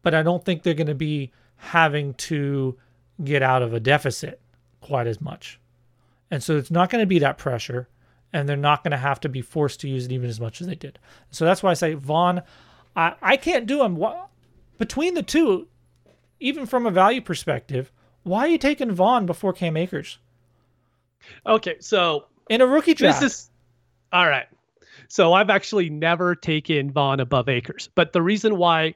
[0.01, 2.77] but I don't think they're going to be having to
[3.23, 4.41] get out of a deficit
[4.81, 5.59] quite as much.
[6.29, 7.87] And so it's not going to be that pressure,
[8.33, 10.59] and they're not going to have to be forced to use it even as much
[10.61, 10.99] as they did.
[11.31, 12.41] So that's why I say Vaughn,
[12.95, 14.03] I, I can't do him.
[14.77, 15.67] Between the two,
[16.39, 17.91] even from a value perspective,
[18.23, 20.17] why are you taking Vaughn before Cam Akers?
[21.45, 23.21] Okay, so in a rookie draft.
[23.21, 23.49] This is
[24.11, 24.47] all right.
[25.07, 28.95] So I've actually never taken Vaughn above Akers, but the reason why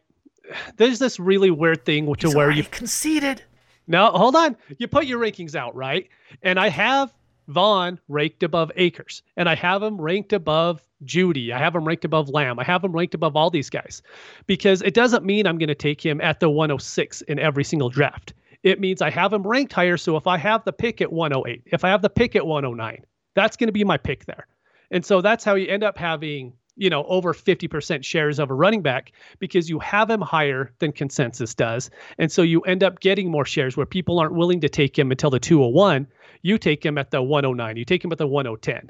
[0.77, 3.43] there's this really weird thing to He's where you conceded.
[3.87, 4.57] No, hold on.
[4.77, 6.09] You put your rankings out, right?
[6.41, 7.13] And I have
[7.47, 11.51] Vaughn ranked above Akers, and I have him ranked above Jeudy.
[11.51, 12.59] I have him ranked above Lamb.
[12.59, 14.01] I have him ranked above all these guys
[14.45, 17.89] because it doesn't mean I'm going to take him at the 106 in every single
[17.89, 18.33] draft.
[18.63, 19.95] It means I have him ranked higher.
[19.97, 23.05] So if I have the pick at 108, if I have the pick at 109,
[23.37, 24.47] that's going to be my pick there.
[24.89, 28.53] And so that's how you end up having, you know, over 50% shares of a
[28.53, 31.91] running back because you have him higher than consensus does.
[32.17, 35.11] And so you end up getting more shares where people aren't willing to take him
[35.11, 36.07] until the 201.
[36.41, 38.89] You take him at the 109, you take him at the 1010.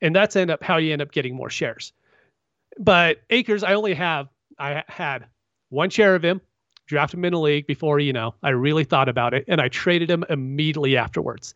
[0.00, 1.92] And that's end up how you end up getting more shares.
[2.78, 4.28] But Akers, I only have
[4.58, 5.26] I had
[5.68, 6.40] one share of him,
[6.86, 9.68] drafted him in a league before, you know, I really thought about it and I
[9.68, 11.54] traded him immediately afterwards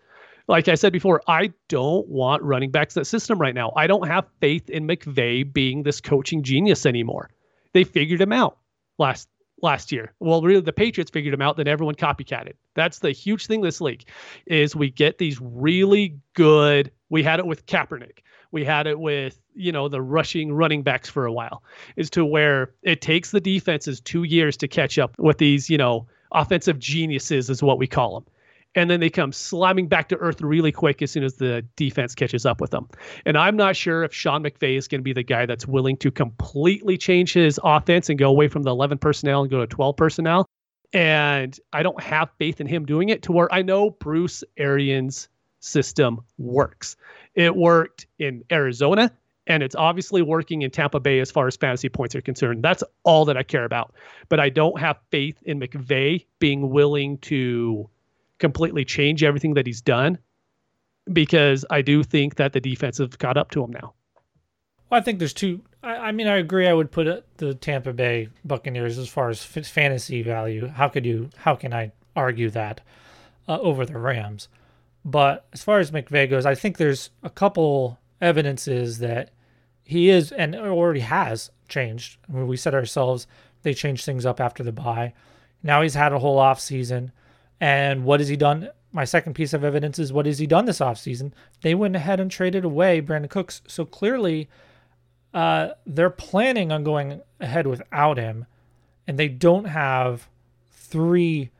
[0.48, 3.72] like I said before, I don't want running backs that system right now.
[3.76, 7.30] I don't have faith in McVay being this coaching genius anymore.
[7.74, 8.58] They figured him out
[8.96, 9.28] last
[9.60, 10.14] last year.
[10.20, 12.54] Well, really, the Patriots figured him out, then everyone copycatted.
[12.74, 14.04] That's the huge thing this league
[14.46, 16.90] is we get these really good.
[17.10, 18.20] We had it with Kaepernick.
[18.50, 21.62] We had it with you know the rushing running backs for a while.
[21.96, 25.76] Is to where it takes the defenses two years to catch up with these you
[25.76, 28.24] know offensive geniuses is what we call them
[28.74, 32.14] and then they come slamming back to earth really quick as soon as the defense
[32.14, 32.88] catches up with them.
[33.24, 35.96] And I'm not sure if Sean McVay is going to be the guy that's willing
[35.98, 39.66] to completely change his offense and go away from the 11 personnel and go to
[39.66, 40.46] 12 personnel.
[40.92, 45.28] And I don't have faith in him doing it to where I know Bruce Arians'
[45.60, 46.96] system works.
[47.34, 49.12] It worked in Arizona
[49.48, 52.62] and it's obviously working in Tampa Bay as far as fantasy points are concerned.
[52.62, 53.94] That's all that I care about.
[54.28, 57.88] But I don't have faith in McVay being willing to
[58.38, 60.18] completely change everything that he's done
[61.12, 63.94] because I do think that the defense have caught up to him now.
[64.90, 65.62] Well, I think there's two.
[65.82, 66.66] I, I mean, I agree.
[66.66, 70.66] I would put the Tampa Bay Buccaneers as far as fantasy value.
[70.68, 71.30] How could you?
[71.36, 72.80] How can I argue that
[73.46, 74.48] uh, over the Rams?
[75.04, 79.30] But as far as McVay goes, I think there's a couple evidences that
[79.84, 82.18] he is and already has changed.
[82.28, 83.26] I mean, we said ourselves
[83.62, 85.14] they changed things up after the bye.
[85.62, 87.12] Now he's had a whole off season.
[87.60, 88.70] And what has he done?
[88.92, 91.32] My second piece of evidence is what has he done this offseason?
[91.62, 93.62] They went ahead and traded away Brandin Cooks.
[93.66, 94.48] So clearly,
[95.34, 98.46] uh, they're planning on going ahead without him,
[99.06, 100.28] and they don't have
[100.72, 101.50] three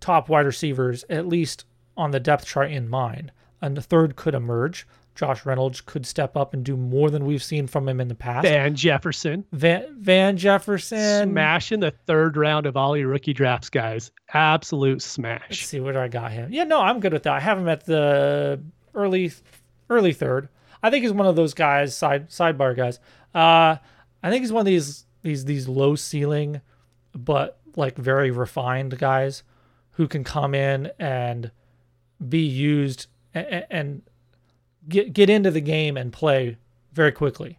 [0.00, 1.64] top wide receivers, at least
[1.96, 3.32] on the depth chart in mind.
[3.60, 4.86] And the third could emerge.
[5.18, 8.14] Josh Reynolds could step up and do more than we've seen from him in the
[8.14, 8.46] past.
[8.46, 9.44] Van Jefferson.
[9.50, 11.30] Van, Van Jefferson.
[11.30, 14.12] Smash in the third round of all your rookie drafts, guys.
[14.32, 15.42] Absolute smash.
[15.50, 16.52] Let's see where I got him.
[16.52, 17.32] Yeah, no, I'm good with that.
[17.32, 18.62] I have him at the
[18.94, 19.32] early
[19.90, 20.50] early third.
[20.84, 23.00] I think he's one of those guys, side sidebar guys.
[23.34, 23.74] Uh,
[24.22, 26.60] I think he's one of these these these low ceiling,
[27.12, 29.42] but like very refined guys
[29.92, 31.50] who can come in and
[32.28, 34.02] be used and, and
[34.88, 36.56] get get into the game and play
[36.92, 37.58] very quickly.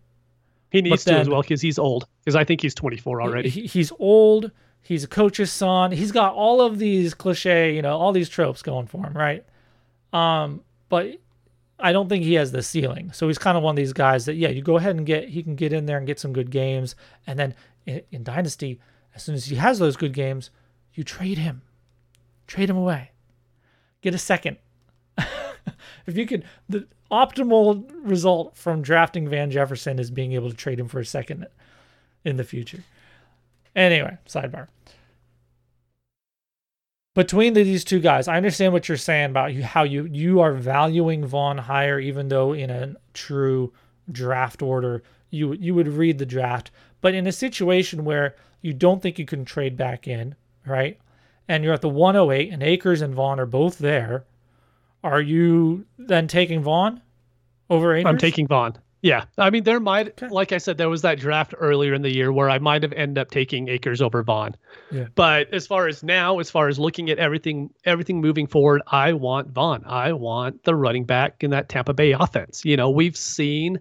[0.71, 2.07] He needs then, to as well because he's old.
[2.23, 3.49] Because I think he's 24 already.
[3.49, 4.51] He, he's old.
[4.81, 5.91] He's a coach's son.
[5.91, 9.43] He's got all of these cliche, you know, all these tropes going for him, right?
[10.13, 11.19] Um, but
[11.79, 13.11] I don't think he has the ceiling.
[13.11, 15.29] So he's kind of one of these guys that, yeah, you go ahead and get,
[15.29, 16.95] he can get in there and get some good games.
[17.27, 17.55] And then
[17.85, 18.79] in, in Dynasty,
[19.15, 20.51] as soon as he has those good games,
[20.93, 21.61] you trade him,
[22.47, 23.11] trade him away,
[24.01, 24.57] get a second.
[26.05, 30.79] if you could, the optimal result from drafting Van Jefferson is being able to trade
[30.79, 31.47] him for a second
[32.23, 32.83] in the future.
[33.75, 34.67] Anyway, sidebar.
[37.15, 40.53] Between these two guys, I understand what you're saying about you, how you you are
[40.53, 43.73] valuing Vaughn higher, even though in a true
[44.11, 46.71] draft order you you would read the draft.
[47.01, 50.35] But in a situation where you don't think you can trade back in,
[50.65, 50.99] right?
[51.47, 54.25] And you're at the 108, and Akers and Vaughn are both there.
[55.03, 57.01] Are you then taking Vaughn
[57.69, 58.09] over Akers?
[58.09, 58.77] I'm taking Vaughn.
[59.01, 60.27] Yeah, I mean there might, okay.
[60.27, 62.91] like I said, there was that draft earlier in the year where I might have
[62.91, 64.55] ended up taking Akers over Vaughn.
[64.91, 65.05] Yeah.
[65.15, 69.13] But as far as now, as far as looking at everything, everything moving forward, I
[69.13, 69.83] want Vaughn.
[69.85, 72.65] I want the running back in that Tampa Bay offense.
[72.65, 73.79] You know, we've seen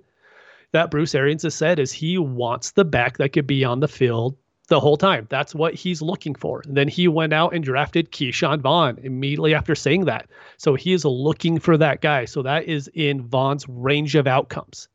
[0.71, 3.89] that Bruce Arians has said is he wants the back that could be on the
[3.89, 4.37] field
[4.69, 5.27] the whole time.
[5.31, 6.62] That's what he's looking for.
[6.64, 10.29] And then he went out and drafted Ke'Shawn Vaughn immediately after saying that.
[10.59, 12.27] So he is looking for that guy.
[12.27, 14.89] So that is in Vaughn's range of outcomes.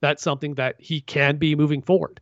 [0.00, 2.20] That's something that he can be moving forward.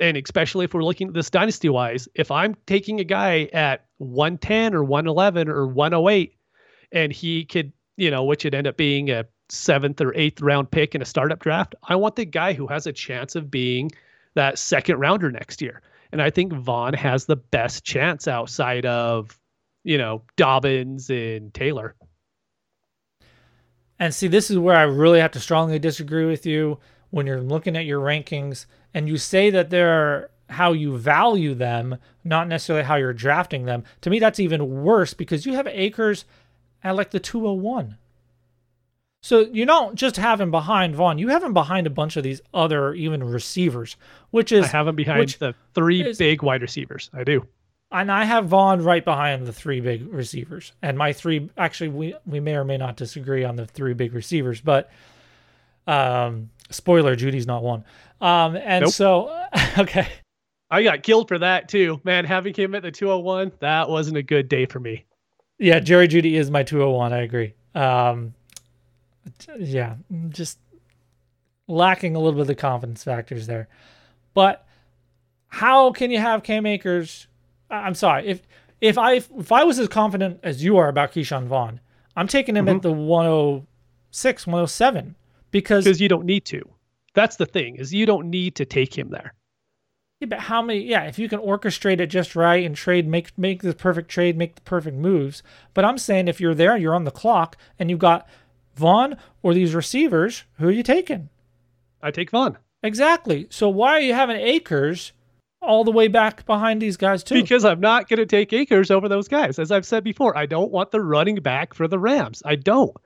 [0.00, 3.86] And especially if we're looking at this dynasty wise, if I'm taking a guy at
[3.98, 6.34] 110 or 111 or 108
[6.92, 10.70] and he could, you know, which would end up being a seventh or eighth round
[10.70, 13.90] pick in a startup draft, I want the guy who has a chance of being
[14.34, 15.82] that second rounder next year.
[16.12, 19.38] And I think Vaughn has the best chance outside of,
[19.84, 21.94] you know, Dobbins and Taylor.
[23.98, 26.78] And see, this is where I really have to strongly disagree with you
[27.10, 31.98] when you're looking at your rankings and you say that they're how you value them,
[32.24, 33.84] not necessarily how you're drafting them.
[34.00, 36.24] To me, that's even worse because you have Akers
[36.82, 37.98] at like the 201.
[39.20, 42.22] So you don't just have him behind Vaughn, you have him behind a bunch of
[42.22, 43.96] these other even receivers,
[44.30, 47.10] which is I have him behind the three is, big wide receivers.
[47.12, 47.46] I do.
[47.90, 50.72] And I have Vaughn right behind the three big receivers.
[50.82, 54.14] And my three actually we we may or may not disagree on the three big
[54.14, 54.90] receivers, but
[55.88, 57.84] um spoiler, Jeudy's not one.
[58.20, 58.92] Um and nope.
[58.92, 59.46] so
[59.78, 60.06] okay.
[60.70, 62.00] I got killed for that too.
[62.04, 65.06] Man, having him at the 201, that wasn't a good day for me.
[65.58, 67.54] Yeah, Jerry Jeudy is my 201, I agree.
[67.74, 68.34] Um
[69.58, 69.96] yeah,
[70.28, 70.58] just
[71.66, 73.68] lacking a little bit of the confidence factors there.
[74.34, 74.66] But
[75.48, 77.28] how can you have Cam Akers
[77.70, 78.26] I'm sorry.
[78.26, 78.42] If
[78.80, 81.80] if I if I was as confident as you are about Ke'Shawn Vaughn,
[82.16, 82.76] I'm taking him mm-hmm.
[82.76, 85.16] at the 106, 107
[85.50, 86.62] because because you don't need to.
[87.14, 89.34] That's the thing is you don't need to take him there.
[90.20, 90.80] Yeah, but how many?
[90.80, 94.36] Yeah, if you can orchestrate it just right and trade, make make the perfect trade,
[94.36, 95.42] make the perfect moves.
[95.74, 98.26] But I'm saying if you're there, you're on the clock, and you've got
[98.78, 101.28] Vaughn or these receivers, who are you taking?
[102.02, 102.58] I take Vaughn.
[102.82, 103.46] Exactly.
[103.50, 105.12] So why are you having Akers
[105.60, 107.42] all the way back behind these guys too?
[107.42, 109.58] Because I'm not going to take Akers over those guys.
[109.58, 112.42] As I've said before, I don't want the running back for the Rams.
[112.44, 112.96] I don't.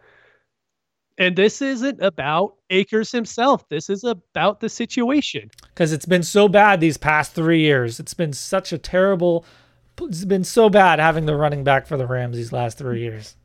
[1.19, 3.69] And this isn't about Akers himself.
[3.69, 5.51] This is about the situation.
[5.69, 8.01] Because it's been so bad these past three years.
[8.01, 9.45] It's been such a terrible.
[10.01, 13.37] It's been so bad having the running back for the Rams these last three years.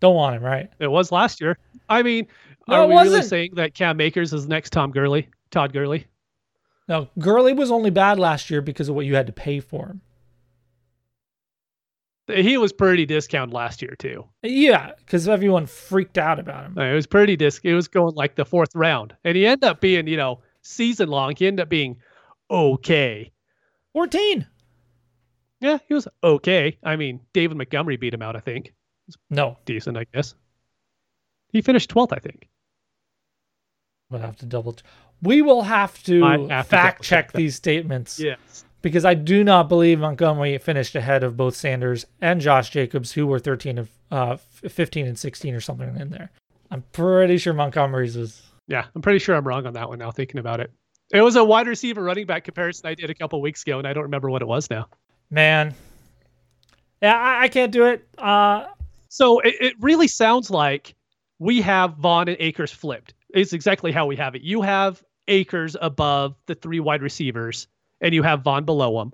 [0.00, 0.68] Don't want him, right?
[0.78, 1.58] It was last year.
[1.88, 2.26] I mean,
[2.68, 3.14] no, are we wasn't.
[3.14, 6.06] really saying that Cam Akers is next Tom Gurley, Todd Gurley?
[6.88, 9.86] No, Gurley was only bad last year because of what you had to pay for
[9.86, 10.00] him.
[12.28, 14.24] He was pretty discount last year too.
[14.42, 16.78] Yeah, because everyone freaked out about him.
[16.78, 17.64] It was pretty disc.
[17.64, 21.08] It was going like the fourth round, and he ended up being, you know, season
[21.08, 21.34] long.
[21.36, 21.96] He ended up being
[22.50, 23.30] okay.
[23.92, 24.46] Fourteen.
[25.60, 26.78] Yeah, he was okay.
[26.82, 28.34] I mean, David Montgomery beat him out.
[28.36, 28.74] I think.
[29.30, 30.34] No, decent, I guess.
[31.52, 32.48] He finished twelfth, I think.
[34.10, 34.76] We'll have to double.
[35.22, 38.20] we will have to fact check, check these statements.
[38.20, 43.10] Yes because I do not believe Montgomery finished ahead of both Sanders and Josh Jacobs,
[43.10, 46.30] who were 13 of uh, 15 and 16 or something in there.
[46.70, 48.40] I'm pretty sure Montgomery's was.
[48.68, 50.70] Yeah, I'm pretty sure I'm wrong on that one now, thinking about it.
[51.12, 53.88] It was a wide receiver running back comparison I did a couple weeks ago, and
[53.88, 54.86] I don't remember what it was now.
[55.30, 55.74] Man.
[57.02, 58.06] Yeah, I, I can't do it.
[58.16, 58.66] Uh,
[59.08, 60.94] so it, it really sounds like
[61.38, 63.14] we have Vaughn and Akers flipped.
[63.30, 64.42] It's exactly how we have it.
[64.42, 67.68] You have Akers above the three wide receivers
[68.00, 69.12] and you have Vaughn below him.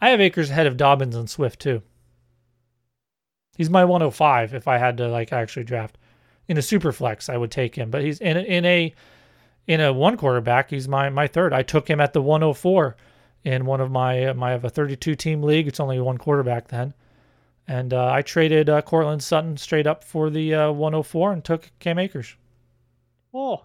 [0.00, 1.82] I have Akers ahead of Dobbins and Swift too.
[3.56, 5.98] He's my 105 if I had to like actually draft.
[6.48, 8.94] In a super flex, I would take him, but he's in a, in a
[9.66, 10.70] in a one quarterback.
[10.70, 11.52] He's my my third.
[11.52, 12.96] I took him at the 104
[13.44, 15.66] in one of my my have a 32 team league.
[15.66, 16.94] It's only one quarterback then,
[17.68, 21.70] and uh, I traded uh, Courtland Sutton straight up for the uh, 104 and took
[21.78, 22.36] Cam Akers.
[23.34, 23.64] Oh,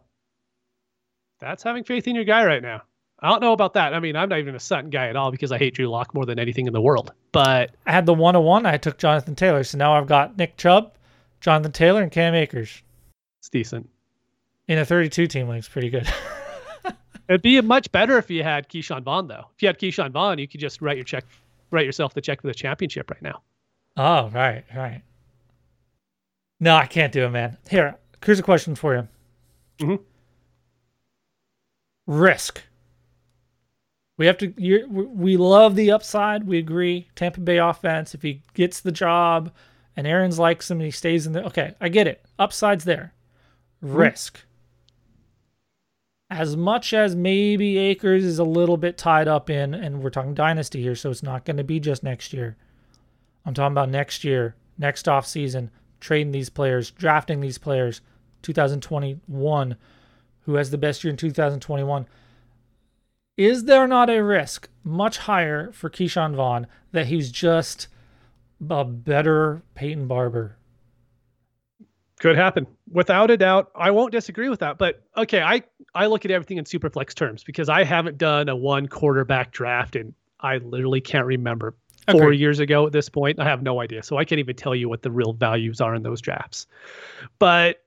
[1.39, 2.83] that's having faith in your guy right now.
[3.19, 3.93] I don't know about that.
[3.93, 6.13] I mean, I'm not even a Sutton guy at all because I hate Drew Lock
[6.13, 7.11] more than anything in the world.
[7.31, 8.65] But I had the 101.
[8.65, 9.63] I took Jonathan Taylor.
[9.63, 10.93] So now I've got Nick Chubb,
[11.39, 12.81] Jonathan Taylor, and Cam Akers.
[13.39, 13.89] It's decent.
[14.67, 16.07] In a 32 team league, it's pretty good.
[17.29, 19.45] It'd be much better if you had Ke'Shawn Vaughn, though.
[19.55, 21.25] If you had Ke'Shawn Vaughn, you could just write your check,
[21.69, 23.41] write yourself the check for the championship right now.
[23.97, 25.01] Oh, right, right.
[26.59, 27.57] No, I can't do it, man.
[27.69, 29.07] Here, here's a question for you.
[29.79, 30.03] Mm-hmm.
[32.07, 32.61] Risk
[34.21, 34.53] we have to.
[34.87, 36.45] we love the upside.
[36.45, 37.09] We agree.
[37.15, 38.13] Tampa Bay offense.
[38.13, 39.51] If he gets the job,
[39.95, 41.45] and Arians likes him, and he stays in there.
[41.45, 42.23] Okay, I get it.
[42.37, 43.15] Upside's there.
[43.83, 43.95] Mm-hmm.
[43.95, 44.41] Risk.
[46.29, 50.35] As much as maybe Akers is a little bit tied up in, and we're talking
[50.35, 52.57] dynasty here, so it's not going to be just next year.
[53.45, 58.01] I'm talking about next year, next off season, trading these players, drafting these players,
[58.41, 59.75] 2021.
[60.45, 62.07] Who has the best year in 2021?
[63.37, 67.87] Is there not a risk much higher for Ke'Shawn Vaughn that he's just
[68.69, 70.57] a better Peyton Barber?
[72.19, 72.67] Could happen.
[72.91, 73.71] Without a doubt.
[73.75, 74.77] I won't disagree with that.
[74.77, 75.63] But okay, I,
[75.95, 79.95] I look at everything in superflex terms because I haven't done a one quarterback draft
[79.95, 81.75] and I literally can't remember.
[82.09, 84.01] Four years ago at this point, I have no idea.
[84.03, 86.67] So I can't even tell you what the real values are in those drafts.
[87.37, 87.83] But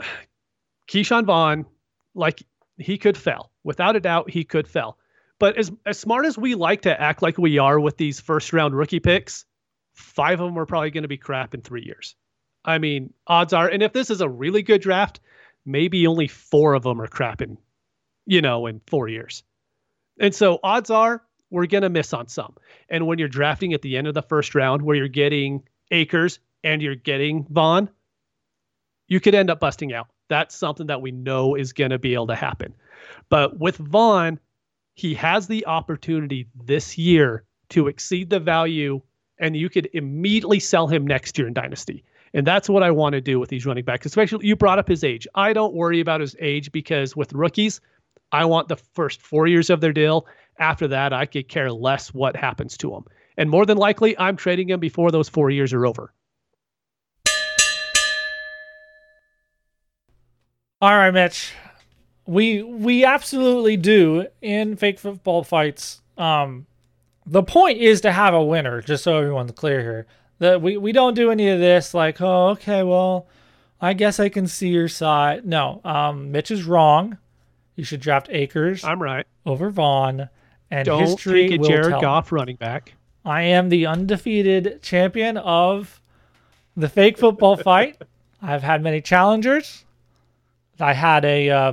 [0.88, 1.66] Ke'Shawn Vaughn,
[2.14, 2.42] like
[2.78, 3.50] he could fail.
[3.64, 4.96] Without a doubt, he could fail.
[5.38, 8.52] But as as smart as we like to act like we are with these first
[8.52, 9.44] round rookie picks,
[9.92, 12.14] five of them are probably going to be crap in three years.
[12.64, 15.20] I mean, odds are, and if this is a really good draft,
[15.64, 17.56] maybe only four of them are crap in,
[18.26, 19.42] you know, in four years.
[20.20, 22.54] And so odds are we're going to miss on some.
[22.88, 26.38] And when you're drafting at the end of the first round where you're getting Akers
[26.64, 27.88] and you're getting Vaughn,
[29.06, 30.08] you could end up busting out.
[30.28, 32.74] That's something that we know is going to be able to happen.
[33.30, 34.38] But with Vaughn,
[34.94, 39.00] he has the opportunity this year to exceed the value,
[39.38, 42.04] and you could immediately sell him next year in Dynasty.
[42.34, 44.04] And that's what I want to do with these running backs.
[44.04, 45.26] Especially, you brought up his age.
[45.34, 47.80] I don't worry about his age because with rookies,
[48.32, 50.26] I want the first four years of their deal.
[50.58, 53.04] After that, I could care less what happens to them.
[53.36, 56.12] And more than likely, I'm trading him before those four years are over.
[60.80, 61.52] All right, Mitch.
[62.26, 66.02] We we absolutely do in fake football fights.
[66.16, 66.66] Um,
[67.26, 70.06] the point is to have a winner, just so everyone's clear here.
[70.38, 73.26] That we, we don't do any of this like, oh, okay, well,
[73.80, 75.44] I guess I can see your side.
[75.44, 77.18] No, um, Mitch is wrong.
[77.74, 78.84] You should draft Akers.
[78.84, 79.26] I'm right.
[79.44, 80.28] Over Vaughn.
[80.70, 82.00] And don't history take a Jared tell.
[82.00, 82.94] Goff running back.
[83.24, 86.00] I am the undefeated champion of
[86.76, 88.00] the fake football fight.
[88.42, 89.84] I've had many challengers.
[90.80, 91.72] I had a, uh,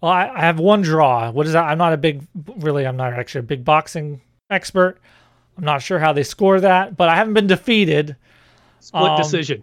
[0.00, 1.30] well, I, I have one draw.
[1.30, 1.64] What is that?
[1.64, 2.26] I'm not a big,
[2.58, 4.98] really, I'm not actually a big boxing expert.
[5.58, 8.16] I'm not sure how they score that, but I haven't been defeated.
[8.80, 9.62] Split Um, decision.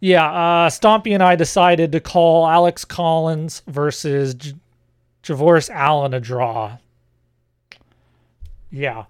[0.00, 4.54] Yeah, uh, Stompy and I decided to call Alex Collins versus J-
[5.22, 6.76] Javorius Allen a draw.
[8.70, 9.04] Yeah.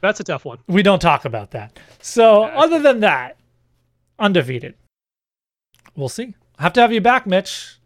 [0.00, 0.58] That's a tough one.
[0.68, 1.78] we don't talk about that.
[2.00, 3.36] So other than that,
[4.18, 4.74] undefeated.
[5.96, 6.34] We'll see.
[6.58, 7.78] I have to have you back, Mitch,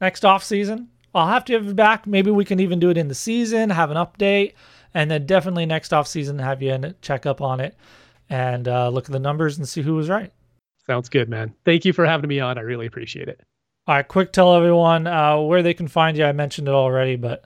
[0.00, 0.88] next off season.
[1.14, 2.06] I'll have to have you back.
[2.06, 4.54] Maybe we can even do it in the season, have an update,
[4.94, 7.76] and then definitely next off season have you in, check up on it
[8.30, 10.32] and uh, look at the numbers and see who was right.
[10.86, 11.52] Sounds good, man.
[11.64, 12.58] Thank you for having me on.
[12.58, 13.40] I really appreciate it.
[13.86, 16.24] All right, quick tell everyone uh, where they can find you.
[16.24, 17.44] I mentioned it already, but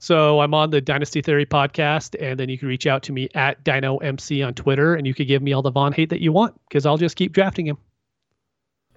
[0.00, 3.28] So I'm on the Dynasty Theory podcast, and then you can reach out to me
[3.34, 6.32] at DinoMC on Twitter, and you can give me all the Vaughn hate that you
[6.32, 7.76] want because I'll just keep drafting him.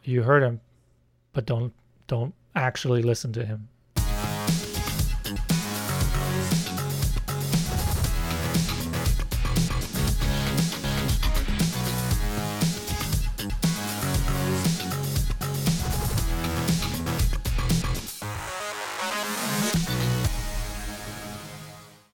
[0.06, 0.62] you heard him,
[1.34, 1.74] but don't
[2.08, 3.68] don't actually listen to him.